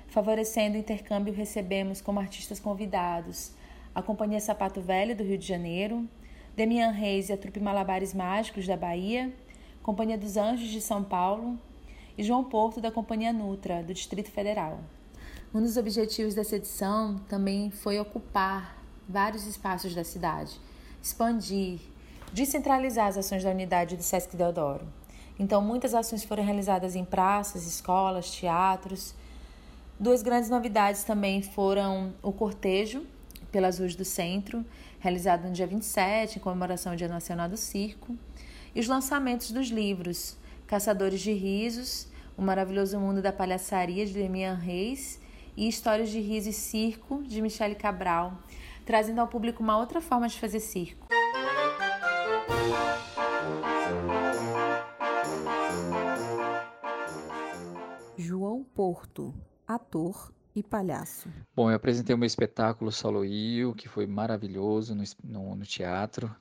Favorecendo 0.08 0.76
o 0.76 0.80
intercâmbio, 0.80 1.34
recebemos 1.34 2.00
como 2.00 2.18
artistas 2.18 2.58
convidados 2.58 3.52
a 3.94 4.00
Companhia 4.00 4.40
Sapato 4.40 4.80
Velho 4.80 5.14
do 5.14 5.22
Rio 5.22 5.36
de 5.36 5.46
Janeiro, 5.46 6.08
Demian 6.56 6.92
Reis 6.92 7.28
e 7.28 7.34
a 7.34 7.36
Trupe 7.36 7.60
Malabares 7.60 8.14
Mágicos 8.14 8.66
da 8.66 8.74
Bahia, 8.74 9.30
Companhia 9.82 10.16
dos 10.16 10.38
Anjos 10.38 10.70
de 10.70 10.80
São 10.80 11.04
Paulo 11.04 11.58
e 12.16 12.22
João 12.22 12.44
Porto 12.44 12.80
da 12.80 12.90
Companhia 12.90 13.32
Nutra 13.32 13.82
do 13.82 13.92
Distrito 13.92 14.30
Federal. 14.30 14.80
Um 15.54 15.60
dos 15.60 15.76
objetivos 15.76 16.34
dessa 16.34 16.56
edição 16.56 17.18
também 17.28 17.70
foi 17.70 17.98
ocupar 17.98 18.76
vários 19.08 19.46
espaços 19.46 19.94
da 19.94 20.04
cidade, 20.04 20.60
expandir, 21.02 21.78
descentralizar 22.32 23.08
as 23.08 23.18
ações 23.18 23.44
da 23.44 23.50
unidade 23.50 23.96
do 23.96 24.02
Sesc 24.02 24.36
Deodoro. 24.36 24.86
Então, 25.38 25.60
muitas 25.60 25.94
ações 25.94 26.24
foram 26.24 26.42
realizadas 26.42 26.96
em 26.96 27.04
praças, 27.04 27.66
escolas, 27.66 28.30
teatros. 28.30 29.14
Duas 30.00 30.22
grandes 30.22 30.48
novidades 30.48 31.04
também 31.04 31.42
foram 31.42 32.12
o 32.22 32.32
cortejo 32.32 33.06
pelas 33.52 33.78
ruas 33.78 33.94
do 33.94 34.04
centro, 34.04 34.64
realizado 34.98 35.46
no 35.46 35.52
dia 35.52 35.66
27, 35.66 36.38
em 36.38 36.42
comemoração 36.42 36.92
ao 36.92 36.96
Dia 36.96 37.08
Nacional 37.08 37.48
do 37.48 37.56
Circo, 37.56 38.16
e 38.74 38.80
os 38.80 38.88
lançamentos 38.88 39.50
dos 39.50 39.68
livros 39.68 40.36
Caçadores 40.66 41.20
de 41.20 41.32
Risos, 41.32 42.08
O 42.36 42.42
Maravilhoso 42.42 42.98
Mundo 42.98 43.22
da 43.22 43.32
Palhaçaria, 43.32 44.04
de 44.04 44.12
Demian 44.12 44.54
Reis, 44.54 45.20
e 45.56 45.68
Histórias 45.68 46.10
de 46.10 46.20
Riso 46.20 46.50
e 46.50 46.52
Circo, 46.52 47.22
de 47.22 47.40
Michele 47.40 47.76
Cabral, 47.76 48.42
trazendo 48.84 49.20
ao 49.20 49.28
público 49.28 49.62
uma 49.62 49.78
outra 49.78 50.00
forma 50.00 50.28
de 50.28 50.38
fazer 50.38 50.60
circo. 50.60 51.06
João 58.18 58.64
Porto, 58.64 59.32
ator 59.66 60.32
e 60.54 60.62
palhaço. 60.62 61.28
Bom, 61.54 61.70
eu 61.70 61.76
apresentei 61.76 62.14
o 62.14 62.18
meu 62.18 62.26
espetáculo 62.26 62.90
Solo 62.90 63.24
Io, 63.24 63.72
que 63.72 63.88
foi 63.88 64.06
maravilhoso 64.06 64.94
no, 64.94 65.04
no, 65.22 65.54
no 65.54 65.64
teatro. 65.64 66.34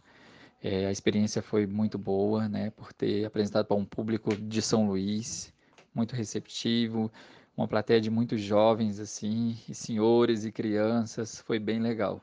É, 0.67 0.87
a 0.87 0.91
experiência 0.91 1.43
foi 1.43 1.67
muito 1.67 1.95
boa, 1.95 2.49
né, 2.49 2.71
por 2.71 2.91
ter 2.91 3.23
apresentado 3.23 3.67
para 3.67 3.77
um 3.77 3.85
público 3.85 4.35
de 4.35 4.63
São 4.63 4.87
Luís, 4.87 5.53
muito 5.93 6.15
receptivo, 6.15 7.11
uma 7.55 7.67
plateia 7.67 8.01
de 8.01 8.09
muitos 8.09 8.41
jovens, 8.41 8.99
assim, 8.99 9.59
e 9.69 9.75
senhores 9.75 10.43
e 10.43 10.51
crianças, 10.51 11.39
foi 11.41 11.59
bem 11.59 11.79
legal. 11.79 12.19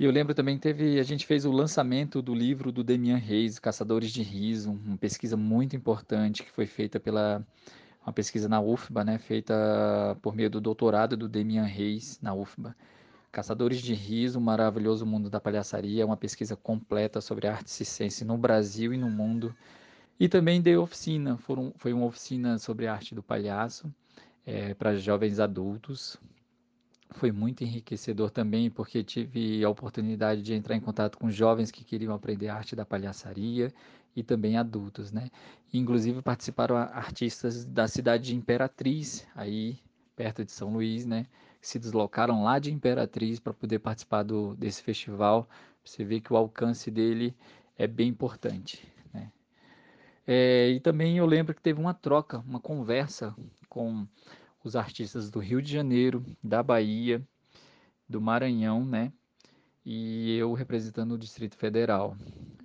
E 0.00 0.06
eu 0.06 0.10
lembro 0.10 0.34
também 0.34 0.56
teve, 0.56 0.98
a 0.98 1.02
gente 1.02 1.26
fez 1.26 1.44
o 1.44 1.52
lançamento 1.52 2.22
do 2.22 2.34
livro 2.34 2.72
do 2.72 2.82
Demian 2.82 3.18
Reis, 3.18 3.58
Caçadores 3.58 4.10
de 4.10 4.22
Riso, 4.22 4.70
uma 4.72 4.96
pesquisa 4.96 5.36
muito 5.36 5.76
importante 5.76 6.42
que 6.42 6.50
foi 6.50 6.64
feita 6.64 6.98
pela 6.98 7.46
uma 8.06 8.12
pesquisa 8.14 8.48
na 8.48 8.58
UFBA, 8.58 9.04
né, 9.04 9.18
feita 9.18 10.16
por 10.22 10.34
meio 10.34 10.48
do 10.48 10.62
doutorado 10.62 11.14
do 11.14 11.28
Demian 11.28 11.64
Reis 11.64 12.18
na 12.22 12.32
UFBA. 12.32 12.74
Caçadores 13.30 13.80
de 13.80 13.94
Riso, 13.94 14.38
o 14.38 14.42
Maravilhoso 14.42 15.04
Mundo 15.04 15.28
da 15.28 15.40
Palhaçaria, 15.40 16.06
uma 16.06 16.16
pesquisa 16.16 16.56
completa 16.56 17.20
sobre 17.20 17.46
arte 17.46 17.70
circense 17.70 18.24
no 18.24 18.38
Brasil 18.38 18.92
e 18.92 18.96
no 18.96 19.10
mundo. 19.10 19.54
E 20.18 20.28
também 20.28 20.60
dei 20.60 20.76
oficina, 20.76 21.36
foram, 21.36 21.72
foi 21.76 21.92
uma 21.92 22.06
oficina 22.06 22.58
sobre 22.58 22.86
arte 22.86 23.14
do 23.14 23.22
palhaço 23.22 23.92
é, 24.44 24.74
para 24.74 24.96
jovens 24.96 25.38
adultos. 25.38 26.16
Foi 27.10 27.30
muito 27.30 27.62
enriquecedor 27.62 28.30
também, 28.30 28.70
porque 28.70 29.04
tive 29.04 29.64
a 29.64 29.68
oportunidade 29.68 30.42
de 30.42 30.54
entrar 30.54 30.74
em 30.74 30.80
contato 30.80 31.18
com 31.18 31.30
jovens 31.30 31.70
que 31.70 31.84
queriam 31.84 32.14
aprender 32.14 32.48
arte 32.48 32.74
da 32.74 32.84
palhaçaria 32.84 33.72
e 34.16 34.22
também 34.22 34.56
adultos, 34.56 35.12
né? 35.12 35.30
Inclusive 35.72 36.20
participaram 36.22 36.76
artistas 36.76 37.64
da 37.64 37.86
cidade 37.86 38.24
de 38.24 38.34
Imperatriz, 38.34 39.26
aí 39.34 39.78
perto 40.16 40.44
de 40.44 40.50
São 40.50 40.72
Luís, 40.72 41.06
né? 41.06 41.26
Se 41.60 41.78
deslocaram 41.78 42.44
lá 42.44 42.58
de 42.58 42.72
Imperatriz 42.72 43.40
para 43.40 43.52
poder 43.52 43.78
participar 43.80 44.22
do, 44.22 44.54
desse 44.56 44.82
festival. 44.82 45.48
Você 45.84 46.04
vê 46.04 46.20
que 46.20 46.32
o 46.32 46.36
alcance 46.36 46.90
dele 46.90 47.34
é 47.76 47.86
bem 47.86 48.08
importante, 48.08 48.86
né? 49.12 49.32
É, 50.26 50.68
e 50.70 50.80
também 50.80 51.16
eu 51.16 51.26
lembro 51.26 51.54
que 51.54 51.62
teve 51.62 51.80
uma 51.80 51.94
troca, 51.94 52.40
uma 52.40 52.60
conversa 52.60 53.34
com 53.68 54.06
os 54.62 54.76
artistas 54.76 55.30
do 55.30 55.38
Rio 55.38 55.62
de 55.62 55.72
Janeiro, 55.72 56.24
da 56.42 56.62
Bahia, 56.62 57.26
do 58.08 58.20
Maranhão, 58.20 58.84
né? 58.84 59.12
E 59.84 60.36
eu 60.36 60.52
representando 60.52 61.12
o 61.12 61.18
Distrito 61.18 61.56
Federal. 61.56 62.16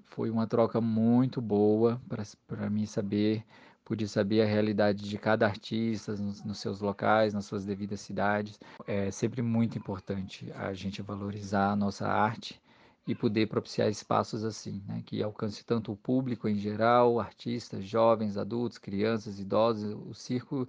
Foi 0.04 0.30
uma 0.30 0.46
troca 0.46 0.82
muito 0.82 1.42
boa 1.42 2.02
para 2.48 2.70
mim 2.70 2.86
saber, 2.86 3.46
pude 3.86 4.08
saber 4.08 4.42
a 4.42 4.46
realidade 4.46 5.08
de 5.08 5.18
cada 5.18 5.46
artista 5.46 6.16
nos, 6.16 6.44
nos, 6.44 6.58
seus 6.60 6.80
locais, 6.80 7.34
nas 7.34 7.46
suas 7.46 7.66
devidas 7.66 8.02
cidades. 8.02 8.60
É 8.88 9.12
sempre 9.12 9.42
muito 9.42 9.78
importante 9.78 10.52
a 10.54 10.74
gente 10.74 11.02
valorizar 11.02 11.72
a 11.72 11.76
nossa 11.76 12.08
arte 12.08 12.62
e 13.06 13.14
poder 13.14 13.48
propiciar 13.48 13.90
espaços 13.90 14.46
assim, 14.46 14.82
né, 14.88 15.04
que 15.06 15.22
alcance 15.22 15.66
tanto 15.66 15.92
o 15.92 15.98
público 15.98 16.48
em 16.48 16.56
geral, 16.56 17.20
artistas, 17.20 17.84
jovens, 17.84 18.38
adultos, 18.38 18.78
crianças, 18.78 19.40
idosos. 19.40 19.94
O 20.08 20.14
circo 20.14 20.68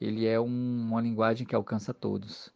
ele 0.00 0.26
é 0.26 0.40
um, 0.40 0.46
uma 0.88 1.00
linguagem 1.00 1.46
que 1.46 1.54
alcança 1.54 1.92
todos. 1.92 2.52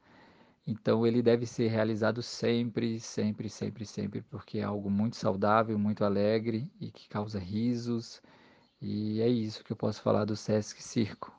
Então 0.66 1.06
ele 1.06 1.22
deve 1.22 1.46
ser 1.46 1.68
realizado 1.68 2.22
sempre, 2.22 2.98
sempre, 2.98 3.48
sempre, 3.48 3.86
sempre, 3.86 4.22
porque 4.22 4.58
é 4.58 4.64
algo 4.64 4.90
muito 4.90 5.16
saudável, 5.16 5.78
muito 5.78 6.04
alegre 6.04 6.68
e 6.80 6.90
que 6.90 7.08
causa 7.08 7.38
risos. 7.38 8.20
E 8.80 9.20
é 9.20 9.28
isso 9.28 9.64
que 9.64 9.72
eu 9.72 9.76
posso 9.76 10.02
falar 10.02 10.24
do 10.24 10.36
Sesc 10.36 10.82
Circo. 10.82 11.32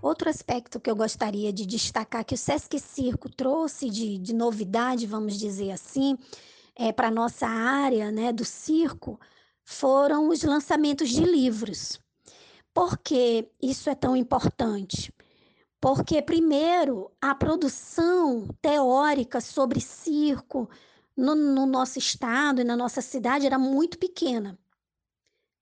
Outro 0.00 0.30
aspecto 0.30 0.80
que 0.80 0.90
eu 0.90 0.96
gostaria 0.96 1.52
de 1.52 1.66
destacar 1.66 2.24
que 2.24 2.34
o 2.34 2.38
Sesc 2.38 2.78
Circo 2.78 3.28
trouxe 3.28 3.90
de, 3.90 4.18
de 4.18 4.32
novidade, 4.32 5.06
vamos 5.06 5.38
dizer 5.38 5.72
assim, 5.72 6.16
é, 6.74 6.92
para 6.92 7.08
a 7.08 7.10
nossa 7.10 7.46
área 7.46 8.10
né, 8.10 8.32
do 8.32 8.44
circo, 8.44 9.20
foram 9.64 10.28
os 10.28 10.42
lançamentos 10.44 11.10
de 11.10 11.24
livros. 11.24 12.00
Por 12.72 12.96
que 12.96 13.48
isso 13.60 13.90
é 13.90 13.94
tão 13.94 14.16
importante? 14.16 15.12
Porque, 15.80 16.20
primeiro, 16.20 17.10
a 17.20 17.34
produção 17.34 18.48
teórica 18.60 19.40
sobre 19.40 19.80
circo 19.80 20.68
no, 21.16 21.34
no 21.34 21.66
nosso 21.66 21.98
estado 21.98 22.60
e 22.60 22.64
na 22.64 22.76
nossa 22.76 23.00
cidade 23.00 23.46
era 23.46 23.58
muito 23.58 23.98
pequena. 23.98 24.58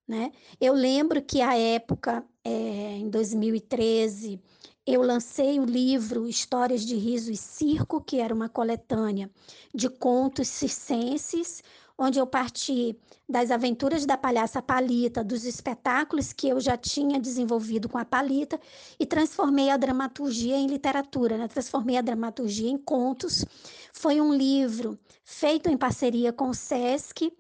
Né? 0.09 0.33
Eu 0.61 0.73
lembro 0.73 1.21
que 1.21 1.43
a 1.43 1.57
época, 1.57 2.25
é, 2.45 2.51
em 2.97 3.11
2013, 3.11 4.41
eu 4.87 5.03
lancei 5.03 5.59
o 5.59 5.65
livro 5.65 6.29
Histórias 6.29 6.87
de 6.87 6.95
Riso 6.95 7.33
e 7.33 7.37
Circo, 7.37 8.01
que 8.01 8.21
era 8.21 8.33
uma 8.33 8.49
coletânea 8.49 9.29
de 9.75 9.89
contos 9.89 10.47
circenses, 10.47 11.63
onde 11.99 12.19
eu 12.19 12.27
parti 12.27 12.97
das 13.29 13.51
aventuras 13.51 14.05
da 14.05 14.17
palhaça 14.17 14.61
Palita, 14.61 15.25
dos 15.25 15.45
espetáculos 15.45 16.33
que 16.33 16.49
eu 16.49 16.61
já 16.61 16.77
tinha 16.77 17.19
desenvolvido 17.19 17.89
com 17.89 17.99
a 17.99 18.05
Palita 18.05 18.61
e 19.01 19.07
transformei 19.07 19.71
a 19.71 19.77
dramaturgia 19.77 20.57
em 20.57 20.67
literatura, 20.67 21.39
né? 21.39 21.49
transformei 21.49 21.97
a 21.97 22.03
dramaturgia 22.03 22.69
em 22.69 22.79
contos. 22.79 23.45
Foi 23.93 24.21
um 24.21 24.35
livro 24.35 24.99
feito 25.25 25.71
em 25.71 25.77
parceria 25.77 26.33
com 26.33 26.51
o 26.51 26.55
SESC 26.55 27.33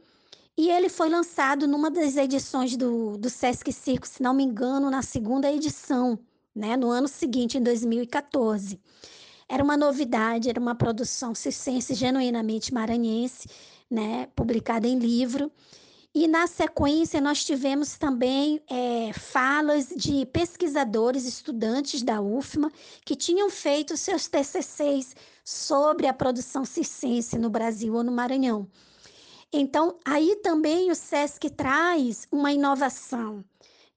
e 0.57 0.71
ele 0.71 0.89
foi 0.89 1.11
lançado 1.11 1.69
numa 1.69 1.91
das 1.91 2.17
edições 2.17 2.77
do, 2.77 3.19
do 3.19 3.29
SESC 3.29 3.71
Circo, 3.73 4.09
se 4.09 4.23
não 4.23 4.33
me 4.33 4.43
engano, 4.43 4.91
na 4.91 5.03
segunda 5.03 5.53
edição, 5.53 6.19
né? 6.55 6.77
no 6.79 6.91
ano 6.91 7.09
seguinte, 7.09 7.59
em 7.59 7.63
2014. 7.63 8.81
Era 9.49 9.63
uma 9.63 9.77
novidade, 9.77 10.49
era 10.49 10.59
uma 10.59 10.75
produção 10.75 11.33
circense 11.33 11.95
genuinamente 11.95 12.75
maranhense 12.75 13.49
né, 13.91 14.29
publicada 14.35 14.87
em 14.87 14.99
livro. 14.99 15.51
E 16.15 16.27
na 16.27 16.47
sequência 16.47 17.21
nós 17.21 17.45
tivemos 17.45 17.99
também 17.99 18.61
é, 18.71 19.13
falas 19.13 19.89
de 19.89 20.25
pesquisadores, 20.27 21.27
estudantes 21.27 22.03
da 22.03 22.23
UFMA, 22.23 22.73
que 23.05 23.15
tinham 23.15 23.51
feito 23.51 23.97
seus 23.97 24.27
TCCs 24.27 25.15
sobre 25.45 26.07
a 26.07 26.15
produção 26.15 26.65
circense 26.65 27.39
no 27.39 27.51
Brasil 27.51 27.95
ou 27.95 28.03
no 28.03 28.13
Maranhão. 28.13 28.67
Então, 29.53 29.99
aí 30.05 30.37
também 30.37 30.91
o 30.91 30.95
SESC 30.95 31.51
traz 31.51 32.27
uma 32.33 32.51
inovação, 32.51 33.45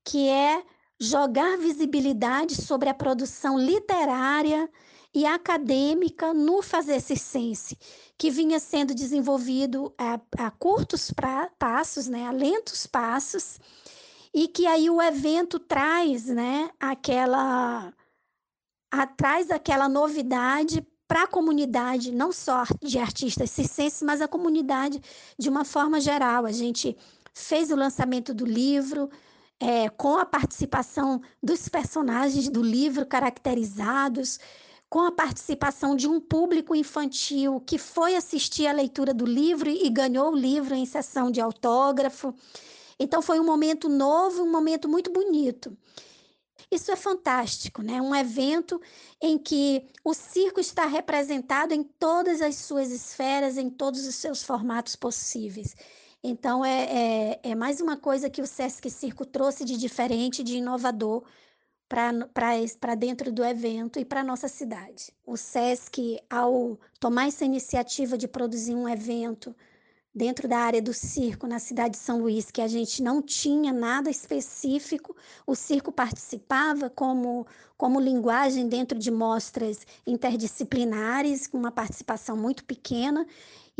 que 0.03 0.27
é 0.27 0.61
jogar 0.99 1.57
visibilidade 1.57 2.55
sobre 2.61 2.89
a 2.89 2.93
produção 2.93 3.57
literária 3.57 4.69
e 5.13 5.25
acadêmica 5.25 6.33
no 6.33 6.61
fazer 6.61 6.99
circense, 7.01 7.77
que 8.17 8.29
vinha 8.29 8.59
sendo 8.59 8.93
desenvolvido 8.93 9.93
a, 9.97 10.19
a 10.37 10.51
curtos 10.51 11.11
pra, 11.11 11.49
passos, 11.57 12.07
né, 12.07 12.27
a 12.27 12.31
lentos 12.31 12.85
passos, 12.85 13.59
e 14.33 14.47
que 14.47 14.67
aí 14.67 14.89
o 14.89 15.01
evento 15.01 15.59
traz, 15.59 16.25
né, 16.25 16.69
aquela 16.79 17.93
traz 19.17 19.51
aquela 19.51 19.87
novidade 19.87 20.85
para 21.07 21.23
a 21.23 21.27
comunidade, 21.27 22.11
não 22.11 22.31
só 22.31 22.63
de 22.83 22.99
artistas 22.99 23.49
circenses, 23.49 24.03
mas 24.03 24.21
a 24.21 24.27
comunidade 24.27 25.01
de 25.37 25.49
uma 25.49 25.65
forma 25.65 25.99
geral. 25.99 26.45
A 26.45 26.51
gente 26.51 26.95
fez 27.33 27.71
o 27.71 27.75
lançamento 27.75 28.31
do 28.31 28.45
livro, 28.45 29.09
é, 29.59 29.89
com 29.89 30.17
a 30.17 30.25
participação 30.25 31.21
dos 31.41 31.67
personagens 31.67 32.47
do 32.47 32.61
livro 32.61 33.05
caracterizados, 33.05 34.39
com 34.89 35.01
a 35.01 35.11
participação 35.11 35.95
de 35.95 36.07
um 36.07 36.19
público 36.19 36.75
infantil 36.75 37.61
que 37.61 37.77
foi 37.77 38.15
assistir 38.15 38.65
à 38.65 38.71
leitura 38.71 39.13
do 39.13 39.25
livro 39.25 39.69
e 39.69 39.87
ganhou 39.89 40.31
o 40.31 40.35
livro 40.35 40.73
em 40.73 40.85
sessão 40.85 41.29
de 41.29 41.39
autógrafo. 41.39 42.33
Então 42.99 43.21
foi 43.21 43.39
um 43.39 43.45
momento 43.45 43.87
novo, 43.87 44.43
um 44.43 44.51
momento 44.51 44.89
muito 44.89 45.11
bonito. 45.11 45.77
Isso 46.71 46.91
é 46.91 46.95
fantástico, 46.95 47.81
né? 47.81 48.01
Um 48.01 48.13
evento 48.13 48.81
em 49.21 49.37
que 49.37 49.87
o 50.03 50.13
circo 50.13 50.59
está 50.59 50.85
representado 50.85 51.73
em 51.73 51.83
todas 51.83 52.41
as 52.41 52.55
suas 52.55 52.91
esferas, 52.91 53.57
em 53.57 53.69
todos 53.69 54.05
os 54.05 54.15
seus 54.15 54.43
formatos 54.43 54.95
possíveis. 54.95 55.75
Então, 56.23 56.65
é, 56.65 56.83
é, 56.83 57.39
é 57.43 57.55
mais 57.55 57.79
uma 57.79 57.95
coisa 57.95 58.29
que 58.29 58.41
o 58.41 58.47
Sesc 58.47 58.89
Circo 58.89 59.25
trouxe 59.25 59.63
de 59.63 59.77
diferente, 59.77 60.43
de 60.43 60.57
inovador 60.57 61.23
para 61.89 62.95
dentro 62.95 63.31
do 63.31 63.43
evento 63.43 63.99
e 63.99 64.05
para 64.05 64.23
nossa 64.23 64.47
cidade. 64.47 65.11
O 65.25 65.35
SESC, 65.35 66.19
ao 66.29 66.79
tomar 66.99 67.27
essa 67.27 67.43
iniciativa 67.43 68.15
de 68.15 68.27
produzir 68.27 68.75
um 68.75 68.87
evento 68.87 69.55
dentro 70.13 70.47
da 70.47 70.57
área 70.57 70.81
do 70.81 70.93
circo 70.93 71.47
na 71.47 71.59
cidade 71.59 71.91
de 71.91 71.97
São 71.97 72.19
Luís, 72.19 72.51
que 72.51 72.61
a 72.61 72.67
gente 72.67 73.01
não 73.01 73.21
tinha 73.21 73.71
nada 73.71 74.09
específico, 74.09 75.15
o 75.47 75.55
circo 75.55 75.91
participava 75.91 76.89
como, 76.89 77.47
como 77.77 77.99
linguagem 77.99 78.67
dentro 78.67 78.97
de 78.97 79.09
mostras 79.11 79.85
interdisciplinares, 80.05 81.47
com 81.47 81.57
uma 81.57 81.71
participação 81.71 82.35
muito 82.35 82.65
pequena, 82.65 83.25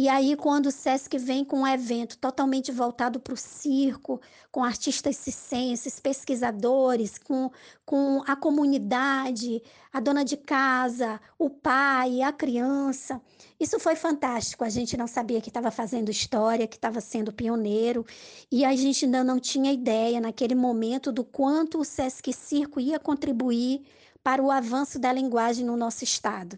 e 0.01 0.07
aí, 0.07 0.37
quando 0.37 0.67
o 0.67 0.71
SESC 0.71 1.17
vem 1.17 1.43
com 1.43 1.59
um 1.59 1.67
evento 1.67 2.17
totalmente 2.17 2.71
voltado 2.71 3.19
para 3.19 3.33
o 3.33 3.37
circo, 3.37 4.21
com 4.49 4.63
artistas 4.63 5.17
circenses, 5.17 5.99
pesquisadores, 5.99 7.17
com, 7.17 7.51
com 7.85 8.23
a 8.25 8.33
comunidade, 8.33 9.61
a 9.91 9.99
dona 9.99 10.23
de 10.23 10.37
casa, 10.37 11.19
o 11.37 11.49
pai, 11.49 12.21
a 12.21 12.31
criança, 12.31 13.21
isso 13.59 13.77
foi 13.77 13.97
fantástico. 13.97 14.63
A 14.63 14.69
gente 14.69 14.95
não 14.95 15.05
sabia 15.05 15.41
que 15.41 15.49
estava 15.49 15.69
fazendo 15.69 16.09
história, 16.09 16.65
que 16.65 16.77
estava 16.77 17.01
sendo 17.01 17.33
pioneiro, 17.33 18.05
e 18.49 18.63
a 18.63 18.73
gente 18.77 19.03
ainda 19.03 19.21
não 19.21 19.37
tinha 19.37 19.73
ideia 19.73 20.21
naquele 20.21 20.55
momento 20.55 21.11
do 21.11 21.25
quanto 21.25 21.77
o 21.77 21.83
SESC 21.83 22.31
Circo 22.31 22.79
ia 22.79 23.01
contribuir 23.01 23.81
para 24.23 24.41
o 24.41 24.49
avanço 24.49 24.97
da 24.97 25.11
linguagem 25.11 25.65
no 25.65 25.75
nosso 25.75 26.05
estado. 26.05 26.57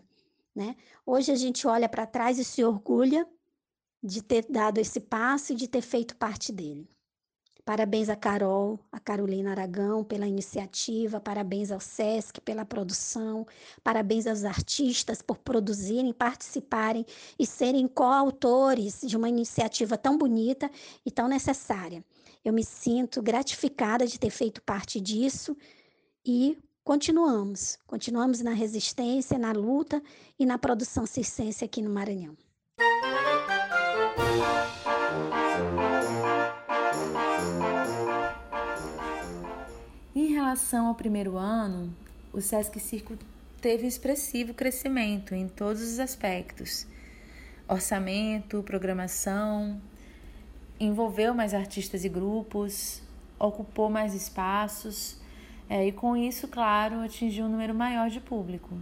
Né? 0.55 0.75
Hoje 1.05 1.31
a 1.31 1.35
gente 1.35 1.65
olha 1.65 1.87
para 1.87 2.05
trás 2.05 2.37
e 2.37 2.43
se 2.43 2.63
orgulha 2.63 3.27
de 4.03 4.21
ter 4.21 4.45
dado 4.49 4.79
esse 4.79 4.99
passo 4.99 5.53
e 5.53 5.55
de 5.55 5.67
ter 5.67 5.81
feito 5.81 6.15
parte 6.15 6.51
dele. 6.51 6.89
Parabéns 7.63 8.09
a 8.09 8.15
Carol, 8.15 8.79
a 8.91 8.99
Carolina 8.99 9.51
Aragão 9.51 10.03
pela 10.03 10.27
iniciativa, 10.27 11.19
parabéns 11.19 11.71
ao 11.71 11.79
SESC 11.79 12.41
pela 12.41 12.65
produção, 12.65 13.45
parabéns 13.83 14.25
aos 14.25 14.43
artistas 14.43 15.21
por 15.21 15.37
produzirem, 15.37 16.11
participarem 16.11 17.05
e 17.37 17.45
serem 17.45 17.87
coautores 17.87 19.01
de 19.01 19.15
uma 19.15 19.29
iniciativa 19.29 19.95
tão 19.95 20.17
bonita 20.17 20.71
e 21.05 21.11
tão 21.11 21.27
necessária. 21.27 22.03
Eu 22.43 22.51
me 22.51 22.63
sinto 22.63 23.21
gratificada 23.21 24.07
de 24.07 24.19
ter 24.19 24.31
feito 24.31 24.61
parte 24.63 24.99
disso 24.99 25.55
e 26.25 26.57
continuamos, 26.84 27.78
continuamos 27.86 28.41
na 28.41 28.52
resistência, 28.52 29.38
na 29.38 29.52
luta 29.52 30.02
e 30.38 30.46
na 30.46 30.58
produção 30.58 31.06
circense 31.06 31.63
aqui 31.63 31.82
no 31.82 31.89
Maranhão. 31.89 32.36
Em 40.15 40.34
relação 40.34 40.88
ao 40.88 40.96
primeiro 40.96 41.38
ano, 41.38 41.96
o 42.34 42.41
Sesc 42.41 42.80
Circo 42.80 43.17
teve 43.62 43.88
expressivo 43.88 44.54
crescimento 44.54 45.36
em 45.36 45.48
todos 45.48 45.82
os 45.82 46.00
aspectos: 46.00 46.88
orçamento, 47.67 48.63
programação, 48.63 49.80
envolveu 50.80 51.34
mais 51.34 51.54
artistas 51.54 52.04
e 52.04 52.10
grupos, 52.10 53.02
ocupou 53.39 53.89
mais 53.89 54.13
espaços 54.15 55.20
é, 55.71 55.88
e, 55.88 55.91
com 55.93 56.17
isso, 56.17 56.49
claro, 56.49 56.99
atingiu 56.99 57.45
um 57.45 57.47
número 57.47 57.73
maior 57.73 58.10
de 58.10 58.19
público. 58.19 58.77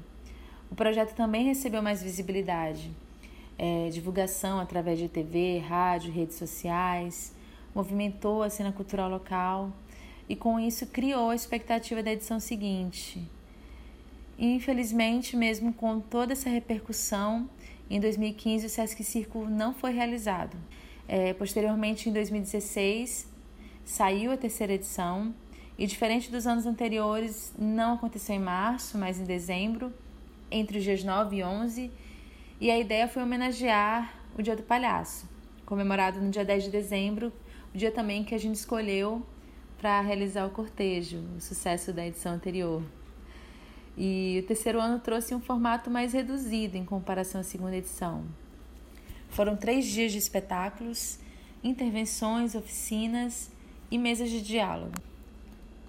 O 0.71 0.75
projeto 0.75 1.13
também 1.13 1.45
recebeu 1.45 1.83
mais 1.83 2.01
visibilidade, 2.01 2.91
é, 3.59 3.89
divulgação 3.89 4.59
através 4.59 4.97
de 4.97 5.07
TV, 5.07 5.59
rádio, 5.59 6.11
redes 6.11 6.35
sociais, 6.37 7.31
movimentou 7.75 8.41
a 8.41 8.49
cena 8.49 8.71
cultural 8.71 9.07
local 9.07 9.71
e 10.27 10.35
com 10.35 10.59
isso 10.59 10.87
criou 10.87 11.29
a 11.29 11.35
expectativa 11.35 12.01
da 12.01 12.11
edição 12.11 12.39
seguinte. 12.39 13.23
Infelizmente, 14.39 15.37
mesmo 15.37 15.71
com 15.71 15.99
toda 15.99 16.33
essa 16.33 16.49
repercussão, 16.49 17.47
em 17.87 17.99
2015 17.99 18.65
o 18.65 18.69
Sesc 18.69 19.03
Circo 19.03 19.45
não 19.45 19.75
foi 19.75 19.91
realizado. 19.91 20.57
É, 21.07 21.33
posteriormente, 21.33 22.09
em 22.09 22.13
2016, 22.13 23.27
saiu 23.85 24.31
a 24.31 24.37
terceira 24.37 24.73
edição 24.73 25.35
e, 25.79 25.87
diferente 25.87 26.29
dos 26.29 26.45
anos 26.45 26.65
anteriores, 26.65 27.53
não 27.57 27.93
aconteceu 27.93 28.35
em 28.35 28.39
março, 28.39 28.97
mas 28.97 29.17
em 29.17 29.23
dezembro, 29.23 29.93
entre 30.51 30.77
os 30.77 30.83
dias 30.83 31.05
9 31.05 31.37
e 31.37 31.43
11, 31.43 31.89
e 32.59 32.69
a 32.69 32.77
ideia 32.77 33.07
foi 33.07 33.23
homenagear 33.23 34.13
o 34.37 34.41
Dia 34.41 34.57
do 34.57 34.63
Palhaço, 34.63 35.25
comemorado 35.65 36.19
no 36.19 36.29
dia 36.29 36.43
10 36.43 36.65
de 36.65 36.69
dezembro, 36.69 37.31
o 37.73 37.77
dia 37.77 37.91
também 37.91 38.25
que 38.25 38.35
a 38.35 38.37
gente 38.37 38.55
escolheu 38.55 39.25
para 39.77 40.01
realizar 40.01 40.45
o 40.45 40.49
cortejo, 40.49 41.23
o 41.37 41.39
sucesso 41.39 41.93
da 41.93 42.05
edição 42.05 42.33
anterior. 42.33 42.83
E 43.97 44.41
o 44.43 44.47
terceiro 44.47 44.81
ano 44.81 44.99
trouxe 44.99 45.33
um 45.33 45.39
formato 45.39 45.89
mais 45.89 46.11
reduzido 46.11 46.75
em 46.75 46.83
comparação 46.83 47.39
à 47.39 47.43
segunda 47.45 47.77
edição. 47.77 48.25
Foram 49.29 49.55
três 49.55 49.85
dias 49.85 50.11
de 50.11 50.17
espetáculos, 50.17 51.19
intervenções, 51.63 52.53
oficinas 52.53 53.49
e 53.89 53.97
mesas 53.97 54.29
de 54.29 54.41
diálogo. 54.41 55.08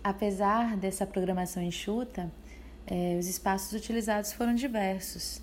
Apesar 0.03 0.77
dessa 0.77 1.07
programação 1.07 1.63
enxuta, 1.63 2.33
eh, 2.87 3.17
os 3.19 3.29
espaços 3.29 3.73
utilizados 3.73 4.33
foram 4.33 4.55
diversos. 4.55 5.43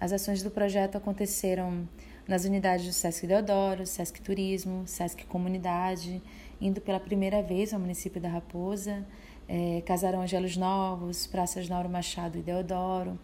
As 0.00 0.12
ações 0.12 0.42
do 0.42 0.50
projeto 0.50 0.96
aconteceram 0.96 1.86
nas 2.26 2.44
unidades 2.44 2.86
do 2.86 2.92
Sesc 2.92 3.26
Deodoro, 3.26 3.86
Sesc 3.86 4.22
Turismo, 4.22 4.86
Sesc 4.86 5.26
Comunidade 5.26 6.22
indo 6.60 6.80
pela 6.80 7.00
primeira 7.00 7.42
vez 7.42 7.74
ao 7.74 7.80
município 7.80 8.20
da 8.20 8.28
Raposa, 8.28 9.06
é, 9.48 9.82
Casarão 9.82 10.22
Angelos 10.22 10.56
Novos, 10.56 11.26
Praças 11.26 11.68
Nauro 11.68 11.88
Machado 11.88 12.38
e 12.38 12.42
Deodoro, 12.42 13.18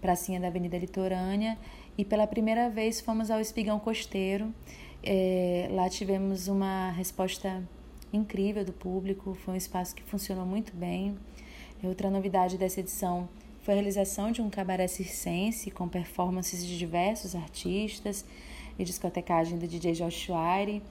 Pracinha 0.00 0.40
da 0.40 0.48
Avenida 0.48 0.76
Litorânea 0.78 1.58
e 1.96 2.04
pela 2.04 2.26
primeira 2.26 2.68
vez 2.68 3.00
fomos 3.00 3.30
ao 3.30 3.40
Espigão 3.40 3.78
Costeiro. 3.78 4.52
É, 5.02 5.68
lá 5.70 5.88
tivemos 5.88 6.48
uma 6.48 6.90
resposta 6.90 7.62
incrível 8.12 8.64
do 8.64 8.72
público, 8.72 9.34
foi 9.44 9.54
um 9.54 9.56
espaço 9.56 9.94
que 9.94 10.02
funcionou 10.02 10.46
muito 10.46 10.74
bem. 10.74 11.16
Outra 11.82 12.10
novidade 12.10 12.58
dessa 12.58 12.80
edição 12.80 13.28
foi 13.62 13.74
a 13.74 13.76
realização 13.76 14.32
de 14.32 14.42
um 14.42 14.50
cabaré 14.50 14.86
circense 14.86 15.70
com 15.70 15.88
performances 15.88 16.66
de 16.66 16.78
diversos 16.78 17.34
artistas 17.34 18.24
e 18.78 18.84
discotecagem 18.84 19.58
do 19.58 19.66
DJ 19.66 19.92
Josh 19.92 20.28
Wire 20.28 20.82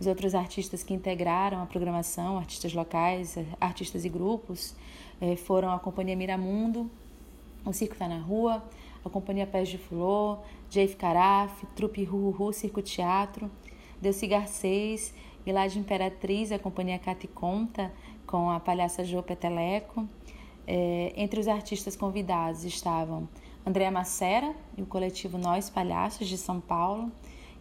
os 0.00 0.06
outros 0.06 0.34
artistas 0.34 0.82
que 0.82 0.94
integraram 0.94 1.60
a 1.60 1.66
programação, 1.66 2.38
artistas 2.38 2.72
locais, 2.72 3.36
artistas 3.60 4.04
e 4.04 4.08
grupos, 4.08 4.74
eh, 5.20 5.34
foram 5.34 5.72
a 5.72 5.78
Companhia 5.78 6.14
Miramundo, 6.14 6.88
o 7.64 7.72
Circo 7.72 7.96
Tá 7.96 8.06
na 8.06 8.18
Rua, 8.18 8.62
a 9.04 9.10
Companhia 9.10 9.46
Pés 9.46 9.68
de 9.68 9.76
Flor, 9.76 10.38
Jave 10.70 10.94
Caraf, 10.94 11.66
Trupe 11.74 12.04
Ruhu 12.04 12.52
Circo 12.52 12.80
Teatro, 12.80 13.50
Delci 14.00 14.28
Garcês 14.28 15.12
de 15.48 15.78
Imperatriz, 15.78 16.52
a 16.52 16.58
Companhia 16.58 16.98
Cate 16.98 17.26
Conta, 17.26 17.90
com 18.26 18.50
a 18.50 18.60
palhaça 18.60 19.02
Jô 19.02 19.22
Peteleco. 19.22 20.06
É, 20.66 21.14
entre 21.16 21.40
os 21.40 21.48
artistas 21.48 21.96
convidados 21.96 22.64
estavam 22.64 23.26
Andréa 23.66 23.90
Macera 23.90 24.54
e 24.76 24.82
o 24.82 24.86
coletivo 24.86 25.38
Nós 25.38 25.70
Palhaços 25.70 26.28
de 26.28 26.36
São 26.36 26.60
Paulo, 26.60 27.10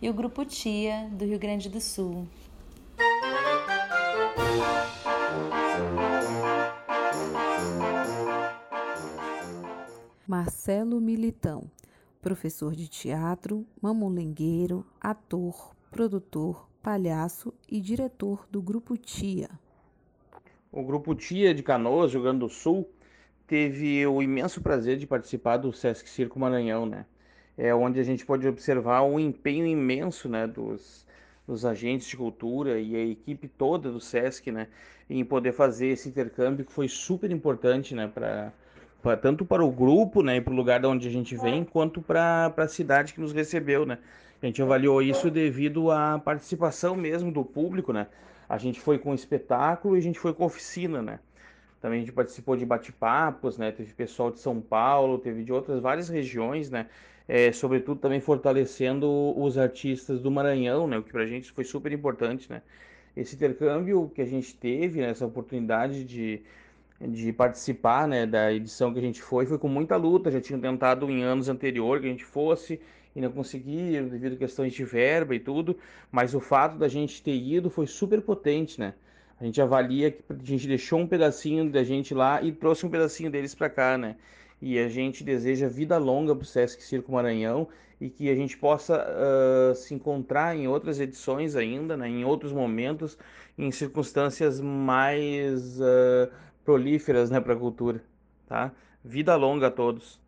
e 0.02 0.10
o 0.10 0.14
Grupo 0.14 0.44
Tia, 0.44 1.08
do 1.14 1.26
Rio 1.26 1.40
Grande 1.40 1.70
do 1.70 1.80
Sul. 1.80 2.28
Marcelo 10.28 11.00
Militão, 11.00 11.72
professor 12.22 12.76
de 12.76 12.90
teatro, 12.90 13.66
mamulengueiro, 13.82 14.86
ator, 15.00 15.74
produtor, 15.90 16.68
palhaço 16.88 17.54
e 17.70 17.82
diretor 17.82 18.48
do 18.50 18.62
Grupo 18.62 18.96
Tia. 18.96 19.50
O 20.72 20.82
Grupo 20.82 21.14
Tia 21.14 21.54
de 21.54 21.62
Canoas, 21.62 22.14
Rio 22.14 22.22
Grande 22.22 22.40
do 22.40 22.48
Sul, 22.48 22.90
teve 23.46 24.08
o 24.08 24.24
imenso 24.24 24.62
prazer 24.62 24.96
de 24.96 25.06
participar 25.06 25.58
do 25.58 25.74
Sesc 25.74 26.08
Circo 26.08 26.40
Maranhão, 26.40 26.86
né? 26.86 27.06
é, 27.58 27.76
onde 27.76 28.00
a 28.00 28.04
gente 28.04 28.26
pode 28.26 28.48
observar 28.48 29.02
o 29.02 29.20
empenho 29.20 29.66
imenso 29.66 30.30
né, 30.30 30.48
dos, 30.48 31.06
dos 31.46 31.66
agentes 31.66 32.08
de 32.08 32.16
cultura 32.16 32.80
e 32.80 32.96
a 32.96 33.06
equipe 33.06 33.50
toda 33.50 33.92
do 33.92 34.00
SESC 34.00 34.50
né, 34.50 34.70
em 35.10 35.26
poder 35.26 35.52
fazer 35.52 35.88
esse 35.88 36.08
intercâmbio 36.08 36.64
que 36.64 36.72
foi 36.72 36.88
super 36.88 37.30
importante 37.32 37.94
né, 37.94 38.08
pra 38.08 38.54
tanto 39.22 39.44
para 39.44 39.64
o 39.64 39.72
grupo 39.72 40.24
né, 40.24 40.38
e 40.38 40.42
para 40.42 40.54
o 40.54 40.56
lugar 40.56 40.80
de 40.80 40.88
onde 40.88 41.06
a 41.06 41.12
gente 41.12 41.36
vem, 41.36 41.66
quanto 41.66 42.02
para 42.02 42.54
a 42.56 42.68
cidade 42.70 43.14
que 43.14 43.20
nos 43.20 43.34
recebeu. 43.34 43.86
Né. 43.86 43.98
A 44.42 44.46
gente 44.46 44.62
avaliou 44.62 45.02
isso 45.02 45.32
devido 45.32 45.92
à 45.92 46.20
participação 46.20 46.96
mesmo 46.96 47.32
do 47.32 47.44
público. 47.44 47.92
Né. 47.92 48.08
A 48.48 48.58
gente 48.58 48.80
foi 48.80 48.98
com 48.98 49.14
espetáculo 49.14 49.96
e 49.96 50.00
a 50.00 50.02
gente 50.02 50.20
foi 50.20 50.34
com 50.34 50.46
oficina. 50.46 51.02
Né. 51.02 51.20
Também 51.82 51.98
a 51.98 52.02
gente 52.02 52.14
participou 52.14 52.56
de 52.56 52.66
bate-papos, 52.66 53.58
né? 53.58 53.72
Teve 53.72 53.94
pessoal 53.94 54.32
de 54.32 54.40
São 54.40 54.62
Paulo, 54.62 55.18
teve 55.18 55.44
de 55.44 55.52
outras 55.52 55.80
várias 55.80 56.10
regiões, 56.10 56.70
né? 56.70 56.88
é, 57.28 57.52
sobretudo 57.52 58.00
também 58.00 58.22
fortalecendo 58.22 59.08
os 59.38 59.58
artistas 59.58 60.22
do 60.22 60.32
Maranhão, 60.32 60.88
né, 60.88 60.98
o 60.98 61.04
que 61.04 61.12
para 61.12 61.24
a 61.24 61.28
gente 61.28 61.52
foi 61.52 61.64
super 61.64 61.92
importante, 61.92 62.50
né. 62.50 62.62
Esse 63.16 63.36
intercâmbio 63.36 64.12
que 64.14 64.22
a 64.22 64.26
gente 64.26 64.56
teve, 64.56 65.02
né, 65.02 65.10
essa 65.10 65.26
oportunidade 65.26 66.04
de, 66.04 66.42
de 67.02 67.34
participar, 67.34 68.08
né, 68.08 68.26
da 68.26 68.54
edição 68.54 68.94
que 68.94 69.00
a 69.00 69.02
gente 69.02 69.22
foi, 69.22 69.46
foi 69.46 69.58
com 69.58 69.68
muita 69.68 69.98
luta, 69.98 70.32
já 70.32 70.40
tinham 70.40 70.62
tentado 70.62 71.10
em 71.10 71.24
anos 71.24 71.50
anteriores 71.50 72.02
que 72.02 72.08
a 72.08 72.12
gente 72.12 72.24
fosse 72.24 72.80
e 73.18 73.22
não 73.22 73.32
conseguia 73.32 74.02
devido 74.04 74.36
a 74.36 74.38
questões 74.38 74.74
de 74.74 74.86
verba 74.86 75.36
e 75.36 75.40
tudo, 75.40 75.78
mas 76.10 76.34
o 76.34 76.40
fato 76.40 76.78
da 76.78 76.88
gente 76.88 77.22
ter 77.22 77.36
ido 77.36 77.70
foi 77.70 77.86
super 77.86 78.22
potente, 78.22 78.80
né. 78.80 78.94
A 79.40 79.44
gente 79.44 79.62
avalia 79.62 80.10
que 80.12 80.24
a 80.30 80.36
gente 80.42 80.68
deixou 80.68 81.00
um 81.00 81.08
pedacinho 81.08 81.70
da 81.70 81.84
gente 81.84 82.14
lá 82.14 82.42
e 82.42 82.52
trouxe 82.52 82.86
um 82.86 82.90
pedacinho 82.90 83.30
deles 83.30 83.54
para 83.54 83.70
cá, 83.70 83.98
né? 83.98 84.16
e 84.62 84.80
a 84.80 84.88
gente 84.90 85.24
deseja 85.24 85.68
vida 85.68 85.98
longa 85.98 86.36
para 86.36 86.44
o 86.44 86.46
Sesc 86.46 86.82
Circo 86.82 87.12
Maranhão 87.12 87.68
e 88.00 88.10
que 88.10 88.30
a 88.30 88.36
gente 88.36 88.58
possa 88.58 89.06
uh, 89.06 89.76
se 89.76 89.94
encontrar 89.94 90.56
em 90.56 90.68
outras 90.68 91.00
edições 91.00 91.56
ainda, 91.56 91.98
né, 91.98 92.08
em 92.08 92.24
outros 92.24 92.52
momentos, 92.54 93.18
em 93.58 93.72
circunstâncias 93.72 94.60
mais 94.60 95.80
uh, 95.80 96.32
prolíferas 96.64 97.30
né, 97.30 97.40
para 97.40 97.54
a 97.54 97.58
cultura. 97.58 98.04
Tá? 98.48 98.72
Vida 99.04 99.36
longa 99.36 99.68
a 99.68 99.72
todos. 99.72 100.20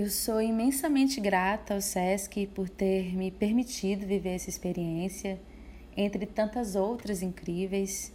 Eu 0.00 0.08
sou 0.08 0.40
imensamente 0.40 1.20
grata 1.20 1.74
ao 1.74 1.80
SESC 1.82 2.46
por 2.54 2.70
ter 2.70 3.14
me 3.14 3.30
permitido 3.30 4.06
viver 4.06 4.30
essa 4.30 4.48
experiência 4.48 5.38
entre 5.94 6.24
tantas 6.24 6.74
outras 6.74 7.20
incríveis. 7.20 8.10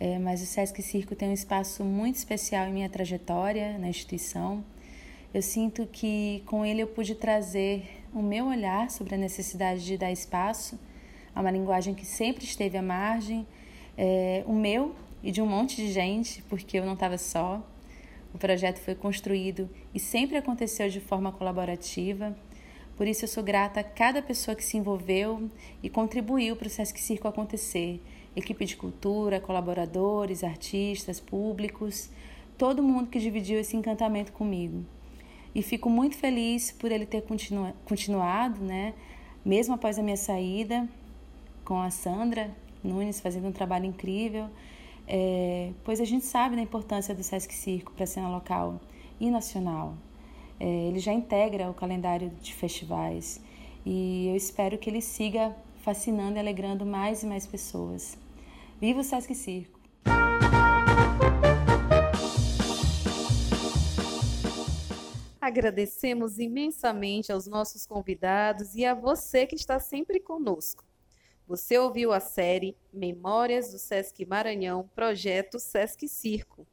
é, 0.00 0.18
mas 0.18 0.42
o 0.42 0.46
Sesc 0.46 0.82
Circo 0.82 1.14
tem 1.14 1.28
um 1.28 1.32
espaço 1.32 1.84
muito 1.84 2.16
especial 2.16 2.66
em 2.66 2.72
minha 2.72 2.88
trajetória 2.88 3.78
na 3.78 3.88
instituição. 3.88 4.64
Eu 5.32 5.40
sinto 5.40 5.86
que 5.86 6.42
com 6.44 6.66
ele 6.66 6.82
eu 6.82 6.88
pude 6.88 7.14
trazer 7.14 7.84
o 8.12 8.20
meu 8.20 8.46
olhar 8.46 8.90
sobre 8.90 9.14
a 9.14 9.18
necessidade 9.18 9.86
de 9.86 9.96
dar 9.96 10.10
espaço 10.10 10.76
a 11.32 11.40
uma 11.40 11.52
linguagem 11.52 11.94
que 11.94 12.04
sempre 12.04 12.42
esteve 12.42 12.76
à 12.76 12.82
margem, 12.82 13.46
é, 13.96 14.42
o 14.44 14.52
meu 14.52 14.92
e 15.22 15.30
de 15.30 15.40
um 15.40 15.46
monte 15.46 15.76
de 15.76 15.92
gente, 15.92 16.42
porque 16.48 16.80
eu 16.80 16.84
não 16.84 16.94
estava 16.94 17.16
só. 17.16 17.64
O 18.38 18.40
projeto 18.40 18.78
foi 18.78 18.94
construído 18.94 19.68
e 19.92 19.98
sempre 19.98 20.36
aconteceu 20.36 20.88
de 20.88 21.00
forma 21.00 21.32
colaborativa. 21.32 22.38
Por 22.96 23.04
isso 23.08 23.24
eu 23.24 23.28
sou 23.28 23.42
grata 23.42 23.80
a 23.80 23.82
cada 23.82 24.22
pessoa 24.22 24.54
que 24.54 24.62
se 24.62 24.76
envolveu 24.76 25.50
e 25.82 25.90
contribuiu 25.90 26.54
para 26.54 26.68
o 26.68 26.70
Sesc 26.70 27.00
Circo 27.00 27.26
acontecer. 27.26 28.00
Equipe 28.36 28.64
de 28.64 28.76
cultura, 28.76 29.40
colaboradores, 29.40 30.44
artistas, 30.44 31.18
públicos, 31.18 32.10
todo 32.56 32.80
mundo 32.80 33.10
que 33.10 33.18
dividiu 33.18 33.58
esse 33.58 33.76
encantamento 33.76 34.30
comigo. 34.30 34.86
E 35.52 35.60
fico 35.60 35.90
muito 35.90 36.14
feliz 36.14 36.70
por 36.70 36.92
ele 36.92 37.06
ter 37.06 37.22
continua, 37.22 37.74
continuado, 37.86 38.62
né? 38.62 38.94
Mesmo 39.44 39.74
após 39.74 39.98
a 39.98 40.02
minha 40.02 40.16
saída, 40.16 40.88
com 41.64 41.82
a 41.82 41.90
Sandra 41.90 42.54
Nunes 42.84 43.18
fazendo 43.18 43.48
um 43.48 43.52
trabalho 43.52 43.86
incrível 43.86 44.48
é, 45.08 45.72
pois 45.84 46.00
a 46.00 46.04
gente 46.04 46.26
sabe 46.26 46.54
da 46.54 46.60
importância 46.62 47.14
do 47.14 47.22
Sesc 47.22 47.54
Circo 47.54 47.92
para 47.92 48.04
a 48.04 48.06
cena 48.06 48.28
local 48.28 48.78
e 49.18 49.30
nacional. 49.30 49.96
É, 50.60 50.66
ele 50.66 50.98
já 50.98 51.12
integra 51.12 51.70
o 51.70 51.74
calendário 51.74 52.30
de 52.42 52.52
festivais 52.52 53.40
e 53.86 54.28
eu 54.28 54.36
espero 54.36 54.76
que 54.76 54.90
ele 54.90 55.00
siga 55.00 55.56
fascinando 55.76 56.36
e 56.36 56.40
alegrando 56.40 56.84
mais 56.84 57.22
e 57.22 57.26
mais 57.26 57.46
pessoas. 57.46 58.18
Viva 58.78 59.00
o 59.00 59.04
Sesc 59.04 59.34
Circo! 59.34 59.78
Agradecemos 65.40 66.38
imensamente 66.38 67.32
aos 67.32 67.46
nossos 67.46 67.86
convidados 67.86 68.74
e 68.74 68.84
a 68.84 68.92
você 68.92 69.46
que 69.46 69.54
está 69.54 69.80
sempre 69.80 70.20
conosco. 70.20 70.87
Você 71.48 71.78
ouviu 71.78 72.12
a 72.12 72.20
série 72.20 72.76
Memórias 72.92 73.72
do 73.72 73.78
Sesc 73.78 74.26
Maranhão, 74.26 74.86
projeto 74.94 75.58
Sesc 75.58 76.06
Circo. 76.06 76.66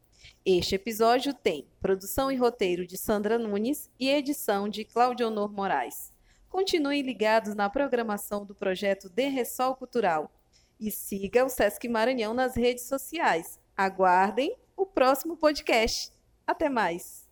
Este 0.45 0.75
episódio 0.75 1.33
tem 1.33 1.65
produção 1.79 2.29
e 2.29 2.35
roteiro 2.35 2.85
de 2.85 2.97
Sandra 2.97 3.39
Nunes 3.39 3.89
e 3.97 4.09
edição 4.09 4.67
de 4.67 4.83
Claudionor 4.83 5.49
Moraes. 5.49 6.11
Continuem 6.49 7.03
ligados 7.03 7.55
na 7.55 7.69
programação 7.69 8.45
do 8.45 8.53
projeto 8.53 9.07
De 9.07 9.29
Ressol 9.29 9.77
Cultural 9.77 10.29
e 10.77 10.91
siga 10.91 11.45
o 11.45 11.49
Sesc 11.49 11.87
Maranhão 11.87 12.33
nas 12.33 12.53
redes 12.57 12.83
sociais. 12.83 13.57
Aguardem 13.77 14.57
o 14.75 14.85
próximo 14.85 15.37
podcast. 15.37 16.11
Até 16.45 16.67
mais! 16.67 17.25